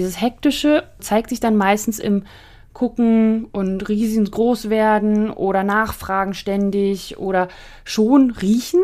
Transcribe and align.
Dieses 0.00 0.18
Hektische 0.18 0.84
zeigt 0.98 1.28
sich 1.28 1.40
dann 1.40 1.56
meistens 1.56 1.98
im 1.98 2.24
Gucken 2.72 3.44
und 3.52 3.86
riesengroß 3.86 4.70
werden 4.70 5.28
oder 5.30 5.62
nachfragen 5.62 6.32
ständig 6.32 7.18
oder 7.18 7.48
schon 7.84 8.30
riechen, 8.30 8.80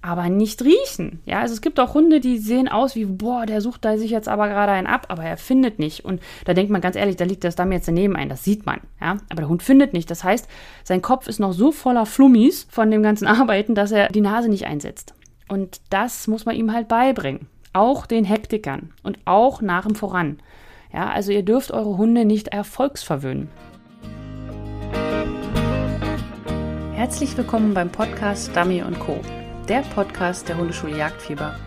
aber 0.00 0.28
nicht 0.28 0.62
riechen. 0.62 1.18
Ja, 1.26 1.40
also 1.40 1.54
es 1.54 1.60
gibt 1.60 1.80
auch 1.80 1.94
Hunde, 1.94 2.20
die 2.20 2.38
sehen 2.38 2.68
aus 2.68 2.94
wie, 2.94 3.04
boah, 3.04 3.46
der 3.46 3.60
sucht 3.60 3.84
da 3.84 3.98
sich 3.98 4.12
jetzt 4.12 4.28
aber 4.28 4.46
gerade 4.46 4.70
einen 4.70 4.86
ab, 4.86 5.06
aber 5.08 5.24
er 5.24 5.38
findet 5.38 5.80
nicht. 5.80 6.04
Und 6.04 6.20
da 6.44 6.54
denkt 6.54 6.70
man 6.70 6.80
ganz 6.80 6.94
ehrlich, 6.94 7.16
da 7.16 7.24
liegt 7.24 7.42
das 7.42 7.56
Damm 7.56 7.72
jetzt 7.72 7.88
daneben 7.88 8.14
ein, 8.14 8.28
das 8.28 8.44
sieht 8.44 8.64
man. 8.64 8.78
Ja, 9.00 9.16
aber 9.28 9.40
der 9.40 9.48
Hund 9.48 9.64
findet 9.64 9.92
nicht. 9.92 10.08
Das 10.08 10.22
heißt, 10.22 10.46
sein 10.84 11.02
Kopf 11.02 11.26
ist 11.26 11.40
noch 11.40 11.52
so 11.52 11.72
voller 11.72 12.06
Flummis 12.06 12.68
von 12.70 12.92
dem 12.92 13.02
ganzen 13.02 13.26
Arbeiten, 13.26 13.74
dass 13.74 13.90
er 13.90 14.06
die 14.06 14.20
Nase 14.20 14.48
nicht 14.48 14.66
einsetzt. 14.66 15.14
Und 15.48 15.80
das 15.90 16.28
muss 16.28 16.46
man 16.46 16.54
ihm 16.54 16.72
halt 16.72 16.86
beibringen. 16.86 17.48
Auch 17.72 18.06
den 18.06 18.24
Hektikern 18.24 18.92
und 19.02 19.18
auch 19.24 19.60
nach 19.60 19.84
dem 19.84 19.96
Voran. 19.96 20.38
Ja, 20.94 21.10
also 21.10 21.32
ihr 21.32 21.42
dürft 21.42 21.72
eure 21.72 21.96
Hunde 21.96 22.24
nicht 22.24 22.48
erfolgsverwöhnen. 22.48 23.48
Herzlich 26.92 27.36
willkommen 27.36 27.74
beim 27.74 27.90
Podcast 27.90 28.56
Dummy 28.56 28.80
Co 29.00 29.20
der 29.68 29.80
Podcast 29.80 30.48
der 30.48 30.58
Hundeschule 30.58 30.96
Jagdfieber. 30.96 31.58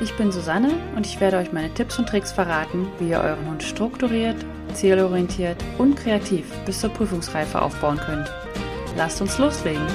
Ich 0.00 0.16
bin 0.16 0.32
Susanne 0.32 0.70
und 0.96 1.06
ich 1.06 1.20
werde 1.20 1.38
euch 1.38 1.52
meine 1.52 1.74
Tipps 1.74 1.98
und 1.98 2.08
Tricks 2.08 2.32
verraten, 2.32 2.86
wie 2.98 3.10
ihr 3.10 3.20
euren 3.20 3.46
Hund 3.46 3.62
strukturiert, 3.62 4.36
zielorientiert 4.72 5.56
und 5.76 5.96
kreativ 5.96 6.46
bis 6.64 6.80
zur 6.80 6.90
Prüfungsreife 6.90 7.60
aufbauen 7.60 7.98
könnt. 7.98 8.32
Lasst 8.96 9.20
uns 9.20 9.38
loslegen! 9.38 9.86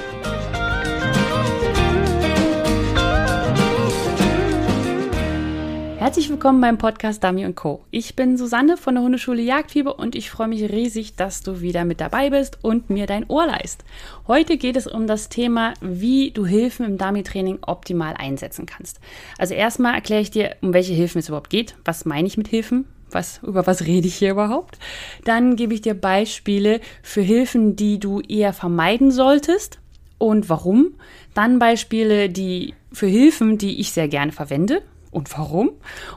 Herzlich 6.08 6.30
willkommen 6.30 6.62
beim 6.62 6.78
Podcast 6.78 7.22
Dummy 7.22 7.52
Co. 7.52 7.84
Ich 7.92 8.16
bin 8.16 8.38
Susanne 8.38 8.78
von 8.78 8.96
der 8.96 9.04
Hundeschule 9.04 9.42
Jagdfieber 9.42 10.00
und 10.00 10.16
ich 10.16 10.30
freue 10.30 10.48
mich 10.48 10.64
riesig, 10.72 11.18
dass 11.18 11.44
du 11.44 11.60
wieder 11.60 11.84
mit 11.84 12.00
dabei 12.00 12.30
bist 12.30 12.60
und 12.62 12.90
mir 12.90 13.08
dein 13.08 13.30
Ohr 13.30 13.46
leist. 13.46 13.84
Heute 14.26 14.56
geht 14.56 14.78
es 14.78 14.88
um 14.88 15.06
das 15.06 15.28
Thema, 15.28 15.74
wie 15.82 16.32
du 16.32 16.46
Hilfen 16.46 16.86
im 16.86 16.98
Dummy-Training 16.98 17.60
optimal 17.62 18.14
einsetzen 18.18 18.66
kannst. 18.66 19.02
Also 19.38 19.54
erstmal 19.54 19.96
erkläre 19.96 20.22
ich 20.22 20.32
dir, 20.32 20.56
um 20.62 20.72
welche 20.72 20.94
Hilfen 20.94 21.20
es 21.20 21.28
überhaupt 21.28 21.50
geht. 21.50 21.76
Was 21.84 22.06
meine 22.06 22.26
ich 22.26 22.38
mit 22.38 22.48
Hilfen? 22.48 22.86
Was, 23.12 23.42
über 23.44 23.68
was 23.68 23.86
rede 23.86 24.08
ich 24.08 24.16
hier 24.16 24.32
überhaupt? 24.32 24.80
Dann 25.26 25.58
gebe 25.58 25.74
ich 25.74 25.82
dir 25.82 25.94
Beispiele 25.94 26.80
für 27.04 27.20
Hilfen, 27.22 27.76
die 27.76 28.00
du 28.00 28.22
eher 28.22 28.54
vermeiden 28.54 29.12
solltest 29.12 29.80
und 30.20 30.48
warum. 30.48 30.94
Dann 31.34 31.60
Beispiele, 31.60 32.30
die 32.30 32.76
für 32.94 33.08
Hilfen, 33.08 33.58
die 33.58 33.82
ich 33.82 33.92
sehr 33.92 34.08
gerne 34.08 34.32
verwende 34.32 34.84
und 35.18 35.38
warum. 35.38 35.72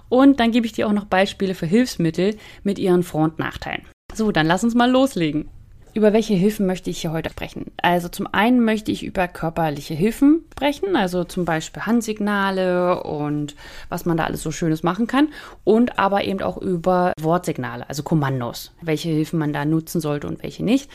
Und 0.09 0.39
dann 0.39 0.53
gebe 0.53 0.67
ich 0.67 0.73
dir 0.73 0.87
auch 0.87 0.93
noch 0.93 1.07
Beispiele 1.07 1.55
für 1.55 1.67
Hilfsmittel 1.67 2.37
mit 2.63 2.79
ihren 2.79 3.03
Vor- 3.03 3.25
und 3.25 3.39
Nachteilen. 3.39 3.87
So, 4.15 4.31
dann 4.31 4.47
lass 4.47 4.63
uns 4.63 4.75
mal 4.75 4.91
loslegen. 4.91 5.49
Über 5.93 6.13
welche 6.13 6.35
Hilfen 6.35 6.67
möchte 6.67 6.89
ich 6.89 7.01
hier 7.01 7.11
heute 7.11 7.31
sprechen? 7.31 7.67
Also 7.83 8.09
zum 8.09 8.29
einen 8.33 8.65
möchte 8.65 8.93
ich 8.93 9.03
über 9.03 9.27
körperliche 9.27 9.95
Hilfen 9.95 10.45
sprechen, 10.53 10.95
also 10.95 11.25
zum 11.25 11.45
Beispiel 11.45 11.85
Handsignale 11.85 13.03
und 13.03 13.57
was 13.89 14.05
man 14.05 14.17
da 14.17 14.25
alles 14.25 14.43
so 14.43 14.53
Schönes 14.53 14.83
machen 14.85 15.09
kann. 15.09 15.29
Und 15.65 15.99
aber 15.99 16.25
eben 16.25 16.43
auch 16.43 16.59
über 16.59 17.13
Wortsignale, 17.21 17.89
also 17.89 18.05
Kommandos, 18.05 18.73
welche 18.81 19.09
Hilfen 19.09 19.39
man 19.39 19.53
da 19.53 19.65
nutzen 19.65 20.01
sollte 20.01 20.29
und 20.29 20.43
welche 20.43 20.65
nicht. 20.65 20.89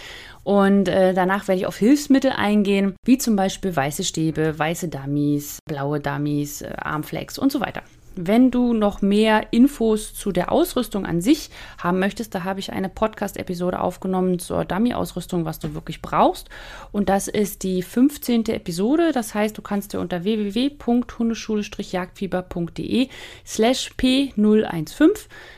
Und 0.44 0.88
äh, 0.88 1.14
danach 1.14 1.48
werde 1.48 1.60
ich 1.60 1.68
auf 1.68 1.78
Hilfsmittel 1.78 2.32
eingehen, 2.32 2.96
wie 3.04 3.18
zum 3.18 3.36
Beispiel 3.36 3.76
weiße 3.76 4.04
Stäbe, 4.04 4.58
weiße 4.58 4.88
Dummies, 4.88 5.60
blaue 5.68 6.00
Dummies, 6.00 6.62
äh, 6.62 6.74
Armflex 6.78 7.38
und 7.38 7.52
so 7.52 7.60
weiter. 7.60 7.82
Wenn 8.16 8.52
du 8.52 8.74
noch 8.74 9.02
mehr 9.02 9.48
Infos 9.52 10.14
zu 10.14 10.32
der 10.32 10.52
Ausrüstung 10.52 11.06
an 11.06 11.22
sich 11.22 11.50
haben 11.78 12.00
möchtest, 12.00 12.36
da 12.36 12.44
habe 12.44 12.60
ich 12.60 12.72
eine 12.72 12.90
Podcast-Episode 12.90 13.82
aufgenommen 13.82 14.40
zur 14.40 14.66
Dummy-Ausrüstung, 14.66 15.46
was 15.46 15.60
du 15.60 15.74
wirklich 15.74 16.02
brauchst. 16.02 16.50
Und 16.92 17.08
das 17.10 17.28
ist 17.28 17.64
die 17.64 17.82
15. 17.82 18.46
Episode. 18.48 19.12
Das 19.12 19.34
heißt, 19.36 19.58
du 19.58 19.62
kannst 19.62 19.94
dir 19.94 20.00
unter 20.00 20.24
www.hundeschule-jagdfieber.de 20.24 23.10
slash 23.46 23.92
p015 23.98 25.10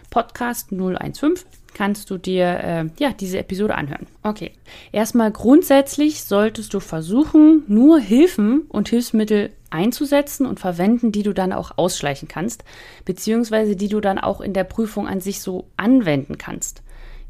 Podcast 0.10 0.70
015 0.70 1.36
kannst 1.78 2.10
du 2.10 2.18
dir 2.18 2.46
äh, 2.46 2.86
ja 3.00 3.14
diese 3.14 3.38
Episode 3.38 3.76
anhören. 3.76 4.08
Okay. 4.24 4.52
Erstmal 4.92 5.32
grundsätzlich 5.32 6.24
solltest 6.24 6.74
du 6.74 6.80
versuchen, 6.80 7.64
nur 7.68 8.00
Hilfen 8.00 8.62
und 8.70 8.90
Hilfsmittel 8.90 9.52
einzusetzen 9.70 10.48
und 10.48 10.60
verwenden, 10.60 11.12
die 11.12 11.24
du 11.24 11.34
dann 11.34 11.54
auch 11.54 11.78
ausschleichen 11.78 12.28
kannst, 12.28 12.64
beziehungsweise 13.06 13.76
die 13.76 13.90
du 13.90 14.02
dann 14.02 14.18
auch 14.18 14.42
in 14.42 14.54
der 14.54 14.64
Prüfung 14.64 15.08
an 15.08 15.22
sich 15.22 15.42
so 15.42 15.66
anwenden 15.78 16.38
kannst. 16.38 16.82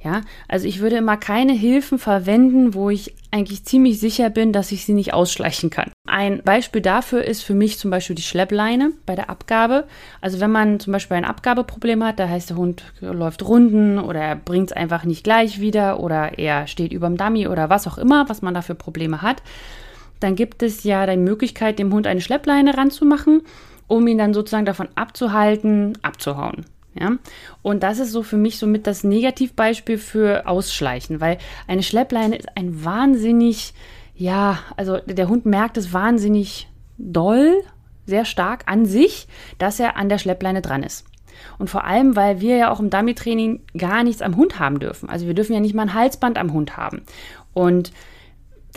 Ja, 0.07 0.22
also 0.47 0.66
ich 0.69 0.79
würde 0.79 0.95
immer 0.95 1.18
keine 1.18 1.51
Hilfen 1.51 2.00
verwenden, 2.00 2.73
wo 2.73 2.90
ich 2.90 3.13
eigentlich 3.29 3.66
ziemlich 3.66 4.00
sicher 4.00 4.29
bin, 4.29 4.53
dass 4.53 4.72
ich 4.72 4.85
sie 4.85 4.94
nicht 4.94 5.13
ausschleichen 5.13 5.69
kann. 5.69 5.91
Ein 6.07 6.44
Beispiel 6.45 6.79
dafür 6.79 7.25
ist 7.25 7.44
für 7.44 7.53
mich 7.53 7.78
zum 7.78 7.91
Beispiel 7.91 8.16
die 8.16 8.22
Schleppleine 8.22 8.94
bei 9.06 9.16
der 9.16 9.29
Abgabe. 9.29 9.85
Also 10.22 10.40
wenn 10.40 10.50
man 10.50 10.79
zum 10.79 10.94
Beispiel 10.94 11.18
ein 11.18 11.25
Abgabeproblem 11.25 12.06
hat, 12.06 12.19
da 12.19 12.29
heißt 12.29 12.51
der 12.51 12.56
Hund 12.56 12.85
läuft 13.01 13.45
Runden 13.45 14.00
oder 14.00 14.22
er 14.22 14.38
bringt 14.38 14.72
es 14.72 14.78
einfach 14.78 15.03
nicht 15.03 15.25
gleich 15.25 15.59
wieder 15.59 16.00
oder 16.00 16.39
er 16.39 16.68
steht 16.68 16.94
über 16.94 17.07
dem 17.07 17.18
Dummy 17.18 17.50
oder 17.50 17.69
was 17.69 17.85
auch 17.85 17.97
immer, 17.97 18.29
was 18.29 18.41
man 18.41 18.53
da 18.53 18.62
für 18.62 18.75
Probleme 18.75 19.22
hat, 19.22 19.44
dann 20.22 20.35
gibt 20.35 20.63
es 20.63 20.85
ja 20.85 21.06
die 21.06 21.18
Möglichkeit, 21.18 21.79
dem 21.79 21.91
Hund 21.94 22.07
eine 22.07 22.22
Schleppleine 22.22 22.78
ranzumachen, 22.78 23.41
um 23.88 24.07
ihn 24.07 24.19
dann 24.19 24.34
sozusagen 24.34 24.66
davon 24.66 24.88
abzuhalten, 24.95 25.97
abzuhauen. 26.01 26.63
Ja? 27.00 27.18
Und 27.62 27.84
das 27.84 28.00
ist 28.00 28.12
so 28.12 28.24
für 28.24 28.38
mich 28.38 28.58
somit 28.58 28.88
das 28.88 29.03
Negativbeispiel 29.03 29.97
für 29.97 30.47
Ausschleichen, 30.47 31.22
weil 31.22 31.38
eine 31.68 31.84
Schleppleine 31.84 32.38
ist 32.38 32.50
ein 32.56 32.84
wahnsinnig, 32.84 33.74
ja, 34.16 34.59
also 34.75 34.97
der 34.97 35.30
Hund 35.30 35.46
merkt 35.46 35.78
es 35.78 35.94
wahnsinnig 35.94 36.68
doll, 36.97 37.63
sehr 38.06 38.25
stark 38.25 38.63
an 38.68 38.86
sich, 38.86 39.28
dass 39.57 39.80
er 39.80 39.97
an 39.97 40.09
der 40.09 40.18
Schleppleine 40.18 40.62
dran 40.62 40.84
ist. 40.84 41.06
Und 41.59 41.69
vor 41.69 41.84
allem, 41.84 42.16
weil 42.16 42.41
wir 42.41 42.57
ja 42.57 42.72
auch 42.72 42.80
im 42.80 42.90
Dummy-Training 42.90 43.62
gar 43.78 44.03
nichts 44.03 44.22
am 44.22 44.36
Hund 44.36 44.59
haben 44.59 44.80
dürfen. 44.80 45.09
Also 45.09 45.28
wir 45.28 45.34
dürfen 45.34 45.53
ja 45.53 45.59
nicht 45.59 45.75
mal 45.75 45.84
ein 45.84 45.94
Halsband 45.94 46.38
am 46.38 46.53
Hund 46.53 46.78
haben. 46.78 47.03
Und 47.53 47.91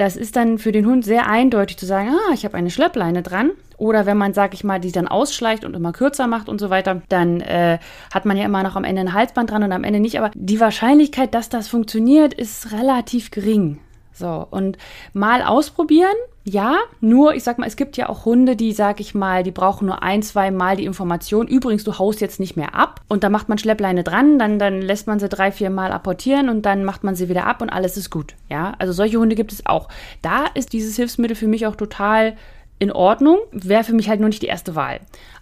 das 0.00 0.16
ist 0.16 0.34
dann 0.37 0.56
für 0.56 0.72
den 0.72 0.87
Hund 0.87 1.05
sehr 1.05 1.28
eindeutig 1.28 1.77
zu 1.77 1.84
sagen, 1.84 2.09
ah, 2.09 2.33
ich 2.33 2.47
habe 2.47 2.56
eine 2.56 2.71
Schleppleine 2.71 3.22
dran. 3.22 3.50
Oder 3.77 4.06
wenn 4.06 4.16
man, 4.16 4.33
sag 4.33 4.55
ich 4.55 4.65
mal, 4.65 4.81
die 4.81 4.93
dann 4.93 5.09
ausschleicht 5.09 5.65
und 5.65 5.77
immer 5.77 5.93
kürzer 5.93 6.27
macht 6.27 6.49
und 6.49 6.59
so 6.59 6.71
weiter, 6.71 7.03
dann 7.11 7.41
äh, 7.41 7.78
hat 8.12 8.25
man 8.25 8.39
ja 8.39 8.47
immer 8.47 8.62
noch 8.62 8.77
am 8.77 8.84
Ende 8.84 9.03
ein 9.03 9.12
Halsband 9.12 9.50
dran 9.50 9.62
und 9.62 9.72
am 9.72 9.84
Ende 9.84 10.00
nicht. 10.00 10.19
Aber 10.19 10.31
die 10.34 10.59
Wahrscheinlichkeit, 10.59 11.34
dass 11.34 11.50
das 11.50 11.69
funktioniert, 11.69 12.33
ist 12.33 12.72
relativ 12.72 13.31
gering. 13.31 13.78
So, 14.12 14.47
und 14.50 14.76
mal 15.12 15.43
ausprobieren, 15.43 16.15
ja, 16.44 16.78
nur, 17.00 17.34
ich 17.34 17.44
sag 17.44 17.59
mal, 17.59 17.66
es 17.66 17.76
gibt 17.76 17.97
ja 17.97 18.09
auch 18.09 18.25
Hunde, 18.25 18.56
die, 18.56 18.72
sag 18.72 18.98
ich 19.00 19.15
mal, 19.15 19.43
die 19.43 19.50
brauchen 19.50 19.87
nur 19.87 20.03
ein, 20.03 20.22
zwei 20.22 20.50
Mal 20.50 20.76
die 20.76 20.87
Information. 20.87 21.47
Übrigens, 21.47 21.84
du 21.84 21.98
haust 21.98 22.21
jetzt 22.21 22.41
nicht 22.41 22.56
mehr 22.56 22.75
ab. 22.75 23.03
Und 23.09 23.25
da 23.25 23.28
macht 23.28 23.48
man 23.48 23.59
Schleppleine 23.59 24.04
dran, 24.04 24.38
dann, 24.38 24.59
dann 24.59 24.81
lässt 24.81 25.06
man 25.06 25.21
sie 25.21 25.28
drei, 25.28 25.53
vier 25.53 25.71
Mal 25.71 25.93
apportieren 25.93 26.48
und 26.48 26.62
dann 26.62 26.84
macht 26.84 27.04
man 27.04 27.15
sie 27.15 27.28
wieder 27.28 27.47
ab 27.47 27.60
und 27.60 27.71
alles 27.71 27.97
ist 27.97 28.10
gut. 28.10 28.34
Ja, 28.48 28.72
also 28.78 28.93
solche 28.93 29.19
Hunde 29.19 29.37
gibt 29.37 29.53
es 29.53 29.66
auch. 29.66 29.88
Da 30.22 30.47
ist 30.54 30.72
dieses 30.72 30.97
Hilfsmittel 30.97 31.37
für 31.37 31.48
mich 31.48 31.66
auch 31.66 31.77
total 31.77 32.37
in 32.80 32.91
Ordnung, 32.91 33.38
wäre 33.52 33.84
für 33.84 33.92
mich 33.92 34.08
halt 34.08 34.18
nur 34.18 34.30
nicht 34.30 34.42
die 34.42 34.46
erste 34.46 34.74
Wahl. 34.74 35.00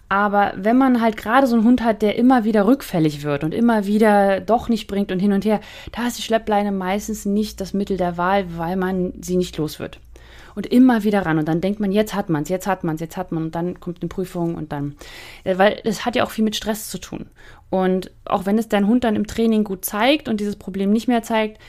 Aber 0.09 0.53
wenn 0.55 0.77
man 0.77 1.01
halt 1.01 1.17
gerade 1.17 1.47
so 1.47 1.55
einen 1.55 1.63
Hund 1.63 1.83
hat, 1.83 2.01
der 2.01 2.15
immer 2.17 2.43
wieder 2.43 2.65
rückfällig 2.65 3.23
wird 3.23 3.43
und 3.43 3.53
immer 3.53 3.85
wieder 3.85 4.41
doch 4.41 4.67
nicht 4.67 4.87
bringt 4.87 5.11
und 5.11 5.19
hin 5.19 5.33
und 5.33 5.45
her, 5.45 5.61
da 5.91 6.07
ist 6.07 6.17
die 6.17 6.23
Schleppleine 6.23 6.71
meistens 6.71 7.25
nicht 7.25 7.61
das 7.61 7.73
Mittel 7.73 7.95
der 7.95 8.17
Wahl, 8.17 8.57
weil 8.57 8.75
man 8.75 9.13
sie 9.21 9.37
nicht 9.37 9.55
los 9.57 9.79
wird. 9.79 9.99
Und 10.55 10.65
immer 10.65 11.03
wieder 11.03 11.25
ran. 11.25 11.37
Und 11.37 11.47
dann 11.47 11.61
denkt 11.61 11.79
man, 11.79 11.91
jetzt 11.91 12.15
hat 12.15 12.29
man 12.29 12.43
es, 12.43 12.49
jetzt 12.49 12.67
hat 12.67 12.83
man 12.83 12.95
es, 12.95 13.01
jetzt 13.01 13.17
hat 13.17 13.31
man 13.31 13.43
und 13.43 13.55
dann 13.55 13.79
kommt 13.79 14.01
eine 14.01 14.09
Prüfung 14.09 14.55
und 14.55 14.71
dann. 14.73 14.95
Äh, 15.43 15.57
weil 15.57 15.79
es 15.85 16.05
hat 16.05 16.15
ja 16.15 16.25
auch 16.25 16.31
viel 16.31 16.43
mit 16.43 16.55
Stress 16.55 16.89
zu 16.89 16.97
tun. 16.97 17.27
Und 17.69 18.11
auch 18.25 18.47
wenn 18.47 18.57
es 18.57 18.67
dein 18.67 18.87
Hund 18.87 19.03
dann 19.03 19.15
im 19.15 19.27
Training 19.27 19.63
gut 19.63 19.85
zeigt 19.85 20.27
und 20.27 20.39
dieses 20.39 20.55
Problem 20.55 20.91
nicht 20.91 21.07
mehr 21.07 21.21
zeigt, 21.21 21.59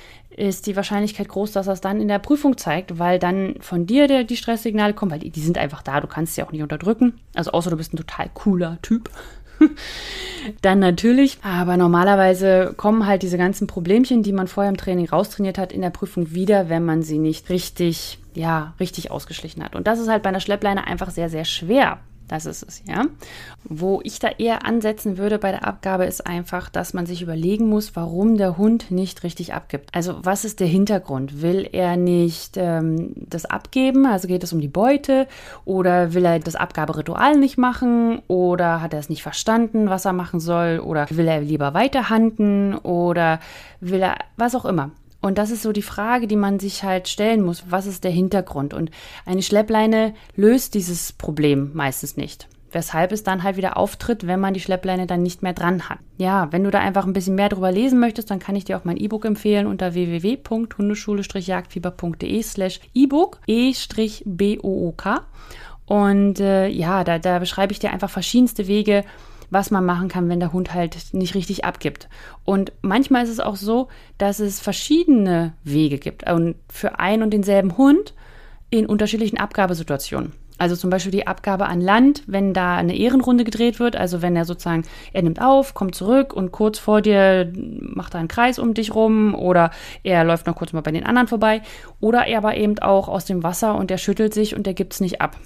ist 0.41 0.67
die 0.67 0.77
Wahrscheinlichkeit 0.77 1.29
groß, 1.29 1.53
dass 1.53 1.67
es 1.67 1.81
dann 1.81 2.01
in 2.01 2.09
der 2.09 2.19
Prüfung 2.19 2.57
zeigt, 2.57 2.99
weil 2.99 3.19
dann 3.19 3.57
von 3.61 3.87
dir 3.87 4.09
der, 4.09 4.25
die 4.25 4.37
Stresssignale 4.37 4.95
kommen, 4.95 5.13
weil 5.13 5.19
die, 5.19 5.31
die 5.31 5.41
sind 5.41 5.59
einfach 5.59 5.83
da, 5.83 6.01
du 6.01 6.07
kannst 6.07 6.35
sie 6.35 6.43
auch 6.43 6.53
nicht 6.53 6.63
unterdrücken. 6.63 7.21
Also 7.35 7.53
außer 7.53 7.71
du 7.71 7.77
bist 7.77 7.93
ein 7.93 7.99
total 7.99 8.31
cooler 8.33 8.79
Typ. 8.83 9.11
dann 10.63 10.79
natürlich, 10.79 11.39
aber 11.43 11.77
normalerweise 11.77 12.73
kommen 12.77 13.07
halt 13.07 13.23
diese 13.23 13.39
ganzen 13.39 13.67
Problemchen, 13.67 14.23
die 14.23 14.33
man 14.33 14.49
vorher 14.49 14.71
im 14.71 14.79
Training 14.79 15.09
raustrainiert 15.09 15.59
hat, 15.59 15.73
in 15.73 15.83
der 15.83 15.91
Prüfung 15.91 16.33
wieder, 16.33 16.69
wenn 16.69 16.85
man 16.85 17.03
sie 17.03 17.19
nicht 17.19 17.51
richtig, 17.51 18.19
ja, 18.35 18.75
richtig 18.81 19.11
ausgeschlichen 19.11 19.63
hat. 19.63 19.77
Und 19.77 19.87
das 19.87 19.99
ist 19.99 20.09
halt 20.09 20.23
bei 20.23 20.31
einer 20.31 20.41
Schleppleine 20.41 20.87
einfach 20.87 21.11
sehr, 21.11 21.29
sehr 21.29 21.45
schwer. 21.45 21.99
Das 22.31 22.47
ist 22.47 22.63
es, 22.63 22.81
ja. 22.87 23.07
Wo 23.65 24.01
ich 24.05 24.21
da 24.21 24.29
eher 24.29 24.65
ansetzen 24.65 25.19
würde 25.19 25.41
bei 25.41 25.51
der 25.51 25.67
Abgabe 25.67 26.05
ist 26.05 26.25
einfach, 26.25 26.69
dass 26.69 26.95
man 26.95 27.05
sich 27.05 27.23
überlegen 27.23 27.69
muss, 27.69 27.97
warum 27.97 28.37
der 28.37 28.57
Hund 28.57 28.93
nicht 28.93 29.25
richtig 29.25 29.53
abgibt. 29.53 29.93
Also 29.93 30.15
was 30.23 30.45
ist 30.45 30.61
der 30.61 30.69
Hintergrund? 30.69 31.43
Will 31.43 31.69
er 31.73 31.97
nicht 31.97 32.57
ähm, 32.57 33.15
das 33.17 33.47
abgeben? 33.47 34.07
Also 34.07 34.29
geht 34.29 34.45
es 34.45 34.53
um 34.53 34.61
die 34.61 34.69
Beute? 34.69 35.27
Oder 35.65 36.15
will 36.15 36.25
er 36.25 36.39
das 36.39 36.55
Abgaberitual 36.55 37.37
nicht 37.37 37.59
machen? 37.59 38.23
Oder 38.29 38.81
hat 38.81 38.93
er 38.93 39.01
es 39.01 39.09
nicht 39.09 39.25
verstanden, 39.25 39.91
was 39.91 40.05
er 40.05 40.13
machen 40.13 40.39
soll? 40.39 40.79
Oder 40.79 41.09
will 41.11 41.27
er 41.27 41.41
lieber 41.41 41.75
weiterhanden? 41.75 42.77
Oder 42.77 43.41
will 43.81 44.03
er 44.03 44.15
was 44.37 44.55
auch 44.55 44.67
immer? 44.67 44.93
Und 45.21 45.39
das 45.39 45.51
ist 45.51 45.63
so 45.63 45.73
die 45.73 45.83
Frage, 45.83 46.27
die 46.27 46.37
man 46.37 46.59
sich 46.59 46.83
halt 46.83 47.09
stellen 47.09 47.43
muss. 47.43 47.65
Was 47.69 47.87
ist 47.87 48.05
der 48.05 48.11
Hintergrund? 48.11 48.75
Und 48.75 48.91
eine 49.27 49.43
Schleppleine 49.43 50.15
löst 50.35 50.75
dieses 50.75 51.13
Problem 51.13 51.71
meistens 51.75 52.17
nicht. 52.17 52.49
Weshalb 52.73 53.11
es 53.11 53.25
dann 53.25 53.43
halt 53.43 53.57
wieder 53.57 53.77
auftritt, 53.77 54.29
wenn 54.29 54.39
man 54.39 54.55
die 54.55 54.61
Schleppleine 54.61 55.09
dann 55.09 55.25
nicht 55.25 55.43
mehr 55.43 55.53
dran 55.53 55.89
hat. 55.89 55.99
Ja, 56.19 56.53
wenn 56.53 56.63
du 56.63 56.71
da 56.71 56.79
einfach 56.79 57.05
ein 57.05 57.13
bisschen 57.13 57.35
mehr 57.35 57.49
drüber 57.49 57.73
lesen 57.73 57.99
möchtest, 57.99 58.31
dann 58.31 58.39
kann 58.39 58.55
ich 58.55 58.65
dir 58.65 58.79
auch 58.79 58.85
mein 58.85 58.97
E-Book 58.97 59.25
empfehlen 59.25 59.67
unter 59.67 59.95
www.hundeschule-jagdfieber.de 59.95 62.43
slash 62.43 62.79
E-Book 62.95 63.41
E-B-O-O-K. 63.49 65.23
Und 65.87 66.39
äh, 66.39 66.69
ja, 66.69 67.03
da, 67.03 67.19
da 67.19 67.41
beschreibe 67.41 67.73
ich 67.73 67.81
dir 67.81 67.91
einfach 67.91 68.11
verschiedenste 68.11 68.69
Wege, 68.69 69.03
was 69.51 69.71
man 69.71 69.85
machen 69.85 70.09
kann, 70.09 70.29
wenn 70.29 70.41
der 70.41 70.53
Hund 70.53 70.73
halt 70.73 70.97
nicht 71.13 71.35
richtig 71.35 71.65
abgibt. 71.65 72.09
Und 72.45 72.73
manchmal 72.83 73.25
ist 73.25 73.31
es 73.31 73.41
auch 73.41 73.57
so, 73.57 73.89
dass 74.19 74.41
es 74.41 74.61
verschiedene 74.61 75.55
Wege 75.65 75.99
gibt 75.99 76.31
und 76.31 76.57
für 76.69 76.99
einen 76.99 77.23
und 77.23 77.31
denselben 77.31 77.77
Hund 77.77 78.15
in 78.71 78.87
unterschiedlichen 78.87 79.39
Abgabesituationen. 79.39 80.33
Also 80.61 80.77
zum 80.77 80.91
Beispiel 80.91 81.11
die 81.11 81.27
Abgabe 81.27 81.65
an 81.67 81.81
Land, 81.81 82.23
wenn 82.27 82.53
da 82.53 82.77
eine 82.77 82.95
Ehrenrunde 82.95 83.45
gedreht 83.45 83.81
wird, 83.81 83.97
also 83.97 84.21
wenn 84.21 84.37
er 84.37 84.45
sozusagen, 84.45 84.85
er 85.15 85.23
nimmt 85.23 85.41
auf, 85.41 85.73
kommt 85.73 85.95
zurück 85.95 86.35
und 86.35 86.53
kurz 86.53 86.79
vor 86.79 87.01
dir 87.01 87.51
macht 87.55 88.13
er 88.13 88.21
einen 88.21 88.29
Kreis 88.29 88.59
um 88.59 88.75
dich 88.75 88.95
rum 88.95 89.35
oder 89.35 89.71
er 90.03 90.23
läuft 90.23 90.47
noch 90.47 90.57
kurz 90.57 90.75
mal 90.75 90.83
bei 90.83 90.93
den 90.93 91.07
anderen 91.07 91.29
vorbei 91.29 91.63
oder 91.99 92.27
er 92.27 92.37
aber 92.37 92.59
eben 92.59 92.79
auch 92.79 93.09
aus 93.09 93.25
dem 93.25 93.43
Wasser 93.43 93.75
und 93.75 93.91
er 93.91 93.97
schüttelt 93.97 94.35
sich 94.35 94.55
und 94.55 94.67
er 94.67 94.75
gibt 94.75 94.93
es 94.93 95.01
nicht 95.01 95.23
ab. 95.23 95.39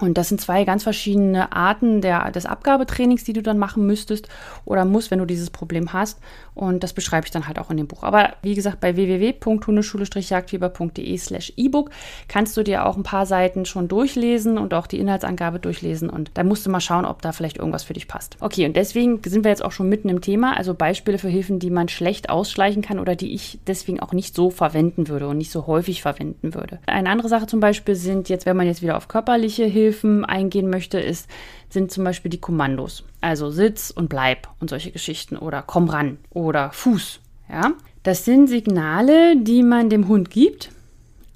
Und 0.00 0.18
das 0.18 0.28
sind 0.28 0.40
zwei 0.40 0.64
ganz 0.64 0.82
verschiedene 0.82 1.52
Arten 1.52 2.00
der, 2.00 2.32
des 2.32 2.46
Abgabetrainings, 2.46 3.22
die 3.22 3.32
du 3.32 3.42
dann 3.42 3.58
machen 3.58 3.86
müsstest 3.86 4.28
oder 4.64 4.84
musst, 4.84 5.12
wenn 5.12 5.20
du 5.20 5.24
dieses 5.24 5.50
Problem 5.50 5.92
hast. 5.92 6.18
Und 6.54 6.82
das 6.82 6.92
beschreibe 6.92 7.26
ich 7.26 7.30
dann 7.30 7.48
halt 7.48 7.58
auch 7.58 7.70
in 7.70 7.76
dem 7.76 7.86
Buch. 7.86 8.02
Aber 8.02 8.34
wie 8.42 8.54
gesagt, 8.54 8.80
bei 8.80 8.96
www.hundeschule-jagdfieber.de 8.96 11.18
slash 11.18 11.52
ebook 11.56 11.90
kannst 12.28 12.56
du 12.56 12.62
dir 12.62 12.86
auch 12.86 12.96
ein 12.96 13.02
paar 13.02 13.26
Seiten 13.26 13.64
schon 13.64 13.88
durchlesen 13.88 14.58
und 14.58 14.74
auch 14.74 14.86
die 14.86 14.98
Inhaltsangabe 14.98 15.58
durchlesen. 15.58 16.10
Und 16.10 16.30
da 16.34 16.44
musst 16.44 16.66
du 16.66 16.70
mal 16.70 16.80
schauen, 16.80 17.04
ob 17.04 17.22
da 17.22 17.32
vielleicht 17.32 17.58
irgendwas 17.58 17.84
für 17.84 17.94
dich 17.94 18.08
passt. 18.08 18.36
Okay, 18.40 18.66
und 18.66 18.76
deswegen 18.76 19.20
sind 19.24 19.44
wir 19.44 19.50
jetzt 19.50 19.64
auch 19.64 19.72
schon 19.72 19.88
mitten 19.88 20.08
im 20.08 20.20
Thema. 20.20 20.56
Also 20.56 20.74
Beispiele 20.74 21.18
für 21.18 21.28
Hilfen, 21.28 21.58
die 21.58 21.70
man 21.70 21.88
schlecht 21.88 22.30
ausschleichen 22.30 22.82
kann 22.82 22.98
oder 22.98 23.16
die 23.16 23.34
ich 23.34 23.58
deswegen 23.66 24.00
auch 24.00 24.12
nicht 24.12 24.34
so 24.34 24.50
verwenden 24.50 25.08
würde 25.08 25.28
und 25.28 25.38
nicht 25.38 25.50
so 25.50 25.66
häufig 25.66 26.02
verwenden 26.02 26.54
würde. 26.54 26.78
Eine 26.86 27.10
andere 27.10 27.28
Sache 27.28 27.46
zum 27.46 27.60
Beispiel 27.60 27.94
sind 27.94 28.28
jetzt, 28.28 28.46
wenn 28.46 28.56
man 28.56 28.66
jetzt 28.66 28.82
wieder 28.82 28.96
auf 28.96 29.08
körperliche 29.08 29.64
Hilfe 29.64 29.84
Hilfen 29.84 30.24
eingehen 30.24 30.70
möchte, 30.70 30.98
ist, 30.98 31.28
sind 31.74 31.92
zum 31.92 32.04
Beispiel 32.04 32.30
die 32.30 32.40
Kommandos. 32.40 33.04
Also 33.20 33.50
Sitz 33.50 33.90
und 33.90 34.08
Bleib 34.08 34.48
und 34.60 34.70
solche 34.70 34.90
Geschichten 34.90 35.36
oder 35.36 35.62
komm 35.62 35.88
ran 35.88 36.18
oder 36.30 36.70
Fuß. 36.72 37.20
Ja? 37.50 37.72
Das 38.02 38.24
sind 38.24 38.48
Signale, 38.48 39.36
die 39.36 39.62
man 39.62 39.90
dem 39.90 40.08
Hund 40.08 40.30
gibt, 40.30 40.70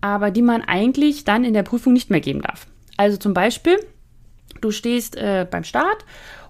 aber 0.00 0.30
die 0.30 0.42
man 0.42 0.62
eigentlich 0.62 1.24
dann 1.24 1.44
in 1.44 1.54
der 1.54 1.62
Prüfung 1.62 1.92
nicht 1.92 2.10
mehr 2.10 2.20
geben 2.20 2.40
darf. 2.40 2.66
Also 2.96 3.16
zum 3.16 3.34
Beispiel, 3.34 3.78
du 4.60 4.70
stehst 4.70 5.16
äh, 5.16 5.46
beim 5.50 5.64
Start 5.64 6.04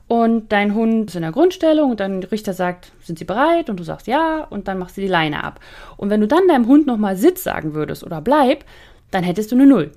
und 0.08 0.52
dein 0.52 0.75
Hund 0.75 1.11
ist 1.11 1.17
in 1.17 1.23
der 1.23 1.32
Grundstellung 1.32 1.90
und 1.90 2.00
dann 2.00 2.23
der 2.23 2.32
Richter 2.32 2.55
sagt, 2.55 2.93
sind 3.02 3.19
sie 3.19 3.26
bereit? 3.26 3.69
Und 3.69 3.79
du 3.79 3.85
sagst 3.85 4.06
ja 4.06 4.44
und 4.49 4.67
dann 4.67 4.79
machst 4.79 4.96
du 4.96 5.02
die 5.02 5.06
Leine 5.06 5.44
ab. 5.44 5.61
Und 5.96 6.11
wenn 6.11 6.20
du 6.20 6.26
dann 6.26 6.49
deinem 6.49 6.67
Hund 6.67 6.87
nochmal 6.87 7.17
Sitz 7.17 7.44
sagen 7.44 7.75
würdest 7.75 8.02
oder 8.05 8.20
bleib, 8.20 8.64
dann 9.11 9.23
hättest 9.25 9.52
du 9.52 9.56
eine 9.56 9.67
Null. 9.67 9.93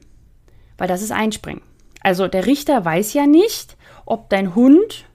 Weil 0.77 0.88
das 0.88 1.01
ist 1.01 1.11
Einspringen. 1.11 1.61
Also 2.01 2.27
der 2.27 2.45
Richter 2.45 2.83
weiß 2.83 3.13
ja 3.13 3.25
nicht, 3.25 3.77
ob 4.06 4.30
dein 4.30 4.56
Hund 4.56 5.06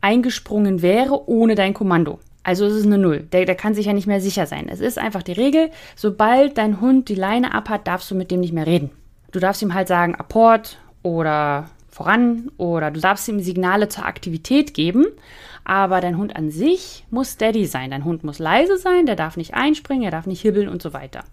eingesprungen 0.00 0.82
wäre 0.82 1.28
ohne 1.28 1.54
dein 1.54 1.74
Kommando. 1.74 2.18
Also 2.42 2.66
es 2.66 2.74
ist 2.74 2.86
eine 2.86 2.98
Null. 2.98 3.20
Der, 3.32 3.46
der 3.46 3.54
kann 3.54 3.74
sich 3.74 3.86
ja 3.86 3.94
nicht 3.94 4.06
mehr 4.06 4.20
sicher 4.20 4.46
sein. 4.46 4.68
Es 4.68 4.80
ist 4.80 4.98
einfach 4.98 5.22
die 5.22 5.32
Regel, 5.32 5.70
sobald 5.96 6.58
dein 6.58 6.80
Hund 6.80 7.08
die 7.08 7.14
Leine 7.14 7.54
abhat, 7.54 7.86
darfst 7.86 8.10
du 8.10 8.14
mit 8.14 8.30
dem 8.30 8.40
nicht 8.40 8.52
mehr 8.52 8.66
reden. 8.66 8.90
Du 9.32 9.40
darfst 9.40 9.62
ihm 9.62 9.72
halt 9.72 9.88
sagen, 9.88 10.14
Apport 10.14 10.78
oder 11.02 11.70
voran 11.88 12.50
oder 12.58 12.90
du 12.90 13.00
darfst 13.00 13.28
ihm 13.28 13.40
Signale 13.40 13.88
zur 13.88 14.04
Aktivität 14.04 14.74
geben, 14.74 15.06
aber 15.64 16.00
dein 16.00 16.18
Hund 16.18 16.36
an 16.36 16.50
sich 16.50 17.04
muss 17.10 17.32
steady 17.32 17.64
sein. 17.64 17.90
Dein 17.90 18.04
Hund 18.04 18.24
muss 18.24 18.38
leise 18.38 18.76
sein, 18.76 19.06
der 19.06 19.16
darf 19.16 19.36
nicht 19.38 19.54
einspringen, 19.54 20.04
er 20.04 20.10
darf 20.10 20.26
nicht 20.26 20.42
hibbeln 20.42 20.68
und 20.68 20.82
so 20.82 20.92
weiter. 20.92 21.24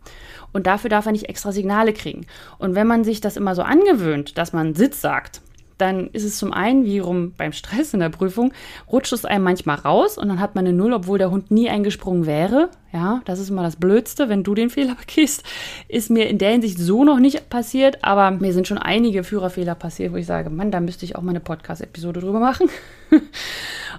Und 0.54 0.66
dafür 0.66 0.90
darf 0.90 1.06
er 1.08 1.12
nicht 1.12 1.28
extra 1.30 1.52
Signale 1.52 1.94
kriegen. 1.94 2.26
Und 2.58 2.76
wenn 2.76 2.88
man 2.88 3.04
sich 3.04 3.20
das 3.20 3.38
immer 3.38 3.56
so 3.56 3.64
angewöhnt, 3.64 4.38
dass 4.38 4.54
man 4.54 4.76
Sitz 4.76 5.02
sagt, 5.02 5.42
dann 5.82 6.08
ist 6.12 6.24
es 6.24 6.38
zum 6.38 6.54
einen, 6.54 6.86
wie 6.86 7.00
rum 7.00 7.34
beim 7.36 7.52
Stress 7.52 7.94
in 7.94 8.00
der 8.00 8.10
Prüfung, 8.10 8.54
rutscht 8.92 9.14
es 9.14 9.26
einem 9.26 9.44
manchmal 9.44 9.78
raus 9.78 10.18
und 10.18 10.30
dann 10.30 10.40
hat 10.40 10.56
man 10.56 10.66
eine 10.66 10.76
Null, 10.76 10.94
obwohl 10.94 11.18
der 11.18 11.32
Hund 11.32 11.52
nie 11.52 11.70
eingesprungen 11.70 12.26
wäre. 12.26 12.70
Ja, 12.94 13.22
das 13.26 13.40
ist 13.40 13.50
immer 13.50 13.64
das 13.64 13.78
Blödste, 13.78 14.30
wenn 14.30 14.44
du 14.44 14.54
den 14.54 14.70
Fehler 14.70 14.96
begehst. 15.00 15.44
Ist 15.88 16.10
mir 16.10 16.30
in 16.30 16.38
der 16.38 16.52
Hinsicht 16.52 16.78
so 16.78 17.04
noch 17.04 17.20
nicht 17.20 17.50
passiert, 17.50 18.04
aber 18.04 18.32
mir 18.32 18.54
sind 18.54 18.68
schon 18.68 18.78
einige 18.78 19.24
Führerfehler 19.24 19.76
passiert, 19.76 20.14
wo 20.14 20.18
ich 20.18 20.26
sage, 20.26 20.50
Mann, 20.50 20.72
da 20.72 20.80
müsste 20.80 21.06
ich 21.06 21.16
auch 21.16 21.22
mal 21.22 21.32
eine 21.32 21.40
Podcast-Episode 21.40 22.22
drüber 22.22 22.40
machen. 22.40 22.70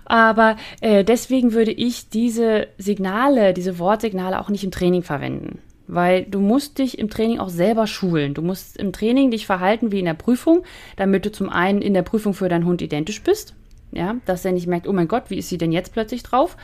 aber 0.05 0.57
äh, 0.81 1.05
deswegen 1.05 1.53
würde 1.53 1.73
ich 1.73 2.09
diese 2.09 2.69
Signale, 2.79 3.55
diese 3.55 3.79
Wortsignale 3.79 4.41
auch 4.41 4.49
nicht 4.49 4.65
im 4.65 4.71
Training 4.71 5.03
verwenden 5.03 5.59
weil 5.87 6.25
du 6.25 6.41
musst 6.41 6.79
dich 6.79 6.99
im 6.99 7.11
Training 7.11 7.39
auch 7.39 7.49
selber 7.49 7.87
schulen. 7.87 8.35
Du 8.35 8.43
musst 8.43 8.77
im 8.77 8.93
Training 8.93 9.31
dich 9.31 9.47
verhalten 9.47 9.93
wie 9.93 9.99
in 9.99 10.05
der 10.05 10.15
Prüfung, 10.15 10.65
damit 10.97 11.27
du 11.27 11.33
zum 11.33 11.49
einen 11.49 11.83
in 11.83 11.95
der 11.95 12.03
Prüfung 12.03 12.35
für 12.35 12.49
deinen 12.49 12.67
Hund 12.67 12.83
identisch 12.83 13.23
bist, 13.23 13.55
ja, 13.93 14.17
dass 14.27 14.45
er 14.45 14.53
nicht 14.53 14.67
merkt, 14.67 14.89
oh 14.89 14.93
mein 14.93 15.09
Gott, 15.09 15.25
wie 15.29 15.39
ist 15.39 15.49
sie 15.49 15.59
denn 15.59 15.73
jetzt 15.73 15.93
plötzlich 15.93 16.23
drauf? 16.23 16.57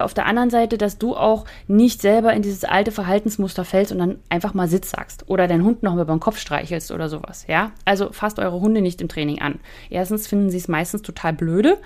Auf 0.00 0.14
der 0.14 0.26
anderen 0.26 0.50
Seite, 0.50 0.78
dass 0.78 0.98
du 0.98 1.16
auch 1.16 1.44
nicht 1.66 2.00
selber 2.00 2.32
in 2.32 2.42
dieses 2.42 2.62
alte 2.62 2.92
Verhaltensmuster 2.92 3.64
fällst 3.64 3.90
und 3.90 3.98
dann 3.98 4.18
einfach 4.28 4.54
mal 4.54 4.68
Sitz 4.68 4.90
sagst 4.92 5.28
oder 5.28 5.48
deinen 5.48 5.64
Hund 5.64 5.82
noch 5.82 5.96
mal 5.96 6.04
beim 6.04 6.20
Kopf 6.20 6.38
streichelst 6.38 6.92
oder 6.92 7.08
sowas, 7.08 7.46
ja? 7.48 7.72
Also 7.84 8.12
fasst 8.12 8.38
eure 8.38 8.60
Hunde 8.60 8.80
nicht 8.80 9.00
im 9.00 9.08
Training 9.08 9.40
an. 9.40 9.58
Erstens 9.90 10.28
finden 10.28 10.50
sie 10.50 10.58
es 10.58 10.68
meistens 10.68 11.02
total 11.02 11.32
blöde. 11.32 11.78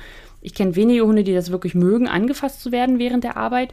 Ich 0.42 0.52
kenne 0.52 0.76
wenige 0.76 1.06
Hunde, 1.06 1.24
die 1.24 1.32
das 1.32 1.50
wirklich 1.50 1.74
mögen, 1.74 2.06
angefasst 2.06 2.60
zu 2.60 2.70
werden 2.70 2.98
während 2.98 3.24
der 3.24 3.38
Arbeit. 3.38 3.72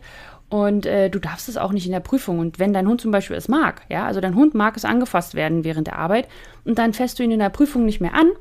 Und 0.49 0.85
äh, 0.85 1.09
du 1.09 1.19
darfst 1.19 1.47
es 1.47 1.57
auch 1.57 1.71
nicht 1.71 1.85
in 1.85 1.91
der 1.91 1.99
Prüfung. 1.99 2.39
Und 2.39 2.57
wenn 2.57 2.73
dein 2.73 2.87
Hund 2.87 3.01
zum 3.01 3.11
Beispiel 3.11 3.35
es 3.35 3.47
mag, 3.47 3.83
ja, 3.87 4.05
also 4.05 4.19
dein 4.19 4.35
Hund 4.35 4.55
mag 4.55 4.75
es 4.75 4.85
angefasst 4.85 5.35
werden 5.35 5.63
während 5.63 5.87
der 5.87 5.99
Arbeit 5.99 6.27
und 6.65 6.79
dann 6.79 6.93
fässt 6.93 7.19
du 7.19 7.23
ihn 7.23 7.31
in 7.31 7.39
der 7.39 7.49
Prüfung 7.49 7.85
nicht 7.85 8.01
mehr 8.01 8.15
an, 8.15 8.31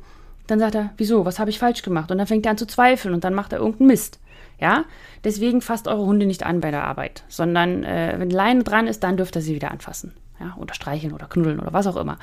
dann 0.46 0.58
sagt 0.58 0.75
er, 0.75 0.90
wieso, 0.96 1.26
was 1.26 1.38
habe 1.38 1.50
ich 1.50 1.58
falsch 1.58 1.82
gemacht? 1.82 2.10
Und 2.10 2.19
dann 2.19 2.26
fängt 2.26 2.46
er 2.46 2.52
an 2.52 2.58
zu 2.58 2.66
zweifeln 2.66 3.12
und 3.12 3.25
dann 3.25 3.34
macht 3.34 3.52
er 3.52 3.58
irgendeinen 3.58 3.88
Mist. 3.88 4.19
Ja, 4.60 4.84
deswegen 5.22 5.60
fasst 5.60 5.87
eure 5.87 6.05
Hunde 6.05 6.26
nicht 6.26 6.44
an 6.44 6.60
bei 6.60 6.70
der 6.72 6.84
Arbeit, 6.84 7.22
sondern 7.28 7.84
äh, 7.84 8.17
wenn 8.19 8.31
Leine 8.31 8.65
dran 8.65 8.88
ist, 8.88 9.05
dann 9.05 9.17
dürft 9.17 9.36
ihr 9.36 9.43
sie 9.43 9.55
wieder 9.55 9.70
anfassen. 9.70 10.12
Ja, 10.40 10.56
oder 10.56 10.72
streicheln 10.74 11.12
oder 11.12 11.26
knuddeln 11.26 11.58
oder 11.58 11.72
was 11.72 11.86
auch 11.86 11.96
immer. 11.96 12.18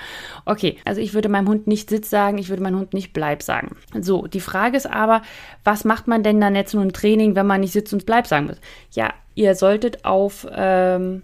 Okay, 0.45 0.77
also 0.86 1.01
ich 1.01 1.13
würde 1.13 1.27
meinem 1.27 1.50
Hund 1.50 1.67
nicht 1.67 1.89
Sitz 1.89 2.10
sagen, 2.10 2.38
ich 2.38 2.50
würde 2.50 2.63
meinem 2.63 2.79
Hund 2.79 2.93
nicht 2.93 3.12
Bleib 3.12 3.43
sagen. 3.43 3.75
So, 4.00 4.27
die 4.27 4.39
Frage 4.39 4.77
ist 4.77 4.89
aber, 4.89 5.22
was 5.63 5.84
macht 5.84 6.07
man 6.07 6.24
denn 6.24 6.39
dann 6.39 6.55
jetzt 6.55 6.74
nur 6.74 6.84
im 6.84 6.93
Training, 6.93 7.36
wenn 7.36 7.45
man 7.45 7.62
nicht 7.62 7.74
Sitz 7.74 7.91
und 7.91 8.05
Bleib 8.05 8.27
sagen 8.27 8.48
muss? 8.48 8.62
Ja, 8.91 9.13
ihr 9.36 9.55
solltet 9.55 10.05
auf 10.05 10.48
ähm, 10.51 11.24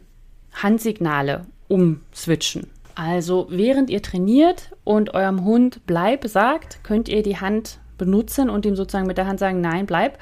Handsignale 0.54 1.46
umswitchen. 1.68 2.68
Also 2.96 3.48
während 3.50 3.90
ihr 3.90 4.02
trainiert 4.02 4.72
und 4.84 5.14
eurem 5.14 5.46
Hund 5.46 5.82
Bleib 5.86 6.28
sagt, 6.28 6.84
könnt 6.84 7.08
ihr 7.08 7.24
die 7.24 7.38
Hand 7.38 7.80
benutzen 8.02 8.50
und 8.50 8.66
ihm 8.66 8.76
sozusagen 8.76 9.06
mit 9.06 9.20
der 9.20 9.28
Hand 9.28 9.40
sagen, 9.40 9.62
nein, 9.62 9.86
bleib. 9.86 10.18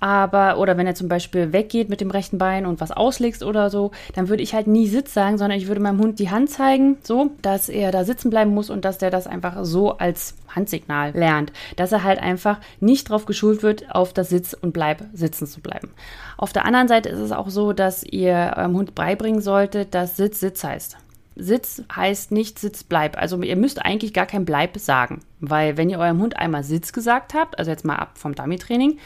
Aber, 0.00 0.58
oder 0.58 0.76
wenn 0.76 0.86
er 0.86 0.94
zum 0.94 1.08
Beispiel 1.08 1.52
weggeht 1.52 1.88
mit 1.88 2.00
dem 2.00 2.10
rechten 2.10 2.36
Bein 2.36 2.66
und 2.66 2.80
was 2.80 2.90
auslegst 2.90 3.42
oder 3.42 3.70
so, 3.70 3.92
dann 4.14 4.28
würde 4.28 4.42
ich 4.42 4.52
halt 4.52 4.66
nie 4.66 4.86
Sitz 4.86 5.14
sagen, 5.14 5.38
sondern 5.38 5.58
ich 5.58 5.68
würde 5.68 5.80
meinem 5.80 6.00
Hund 6.00 6.18
die 6.18 6.30
Hand 6.30 6.50
zeigen, 6.50 6.98
so, 7.02 7.30
dass 7.40 7.68
er 7.68 7.90
da 7.90 8.04
sitzen 8.04 8.28
bleiben 8.28 8.52
muss 8.52 8.68
und 8.68 8.84
dass 8.84 8.98
der 8.98 9.10
das 9.10 9.26
einfach 9.26 9.56
so 9.62 9.96
als 9.96 10.34
Handsignal 10.54 11.12
lernt. 11.12 11.52
Dass 11.76 11.92
er 11.92 12.04
halt 12.04 12.20
einfach 12.20 12.58
nicht 12.80 13.08
drauf 13.08 13.24
geschult 13.24 13.62
wird, 13.62 13.94
auf 13.94 14.12
das 14.12 14.28
Sitz 14.28 14.54
und 14.54 14.72
Bleib 14.72 15.04
sitzen 15.14 15.46
zu 15.46 15.60
bleiben. 15.60 15.90
Auf 16.36 16.52
der 16.52 16.66
anderen 16.66 16.88
Seite 16.88 17.08
ist 17.08 17.20
es 17.20 17.32
auch 17.32 17.48
so, 17.48 17.72
dass 17.72 18.02
ihr 18.02 18.54
eurem 18.56 18.76
Hund 18.76 18.94
beibringen 18.94 19.40
solltet, 19.40 19.94
dass 19.94 20.16
Sitz 20.16 20.40
Sitz 20.40 20.62
heißt. 20.62 20.98
Sitz 21.36 21.82
heißt 21.94 22.32
nicht 22.32 22.58
Sitz 22.58 22.84
bleib. 22.84 23.16
Also 23.18 23.40
ihr 23.42 23.56
müsst 23.56 23.84
eigentlich 23.84 24.12
gar 24.12 24.26
kein 24.26 24.44
Bleib 24.44 24.76
sagen, 24.78 25.20
weil 25.40 25.76
wenn 25.76 25.90
ihr 25.90 25.98
eurem 25.98 26.20
Hund 26.20 26.36
einmal 26.36 26.64
Sitz 26.64 26.92
gesagt 26.92 27.34
habt, 27.34 27.58
also 27.58 27.70
jetzt 27.70 27.84
mal 27.84 27.96
ab 27.96 28.18
vom 28.18 28.34
Dummy-Training, 28.34 28.98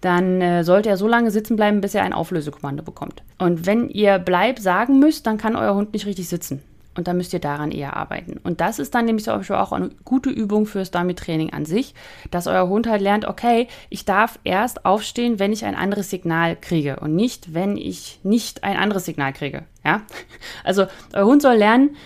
dann 0.00 0.40
äh, 0.40 0.64
sollte 0.64 0.88
er 0.88 0.96
so 0.96 1.06
lange 1.06 1.30
sitzen 1.30 1.56
bleiben, 1.56 1.80
bis 1.80 1.94
er 1.94 2.02
ein 2.02 2.12
Auflösekommando 2.12 2.82
bekommt. 2.82 3.22
Und 3.38 3.66
wenn 3.66 3.88
ihr 3.88 4.18
Bleib 4.18 4.58
sagen 4.58 4.98
müsst, 4.98 5.26
dann 5.26 5.38
kann 5.38 5.56
euer 5.56 5.74
Hund 5.74 5.92
nicht 5.92 6.06
richtig 6.06 6.28
sitzen. 6.28 6.62
Und 6.94 7.08
da 7.08 7.14
müsst 7.14 7.32
ihr 7.32 7.40
daran 7.40 7.70
eher 7.70 7.96
arbeiten. 7.96 8.38
Und 8.42 8.60
das 8.60 8.78
ist 8.78 8.94
dann 8.94 9.06
nämlich 9.06 9.24
zum 9.24 9.38
Beispiel 9.38 9.56
auch 9.56 9.72
eine 9.72 9.90
gute 10.04 10.28
Übung 10.28 10.66
fürs 10.66 10.90
Dummy-Training 10.90 11.52
an 11.52 11.64
sich, 11.64 11.94
dass 12.30 12.46
euer 12.46 12.68
Hund 12.68 12.86
halt 12.86 13.00
lernt, 13.00 13.24
okay, 13.24 13.68
ich 13.88 14.04
darf 14.04 14.38
erst 14.44 14.84
aufstehen, 14.84 15.38
wenn 15.38 15.52
ich 15.52 15.64
ein 15.64 15.74
anderes 15.74 16.10
Signal 16.10 16.56
kriege 16.56 16.96
und 17.00 17.16
nicht, 17.16 17.54
wenn 17.54 17.76
ich 17.76 18.20
nicht 18.22 18.62
ein 18.62 18.76
anderes 18.76 19.06
Signal 19.06 19.32
kriege. 19.32 19.64
Ja? 19.84 20.02
Also 20.64 20.86
euer 21.14 21.24
Hund 21.24 21.42
soll 21.42 21.56
lernen, 21.56 21.96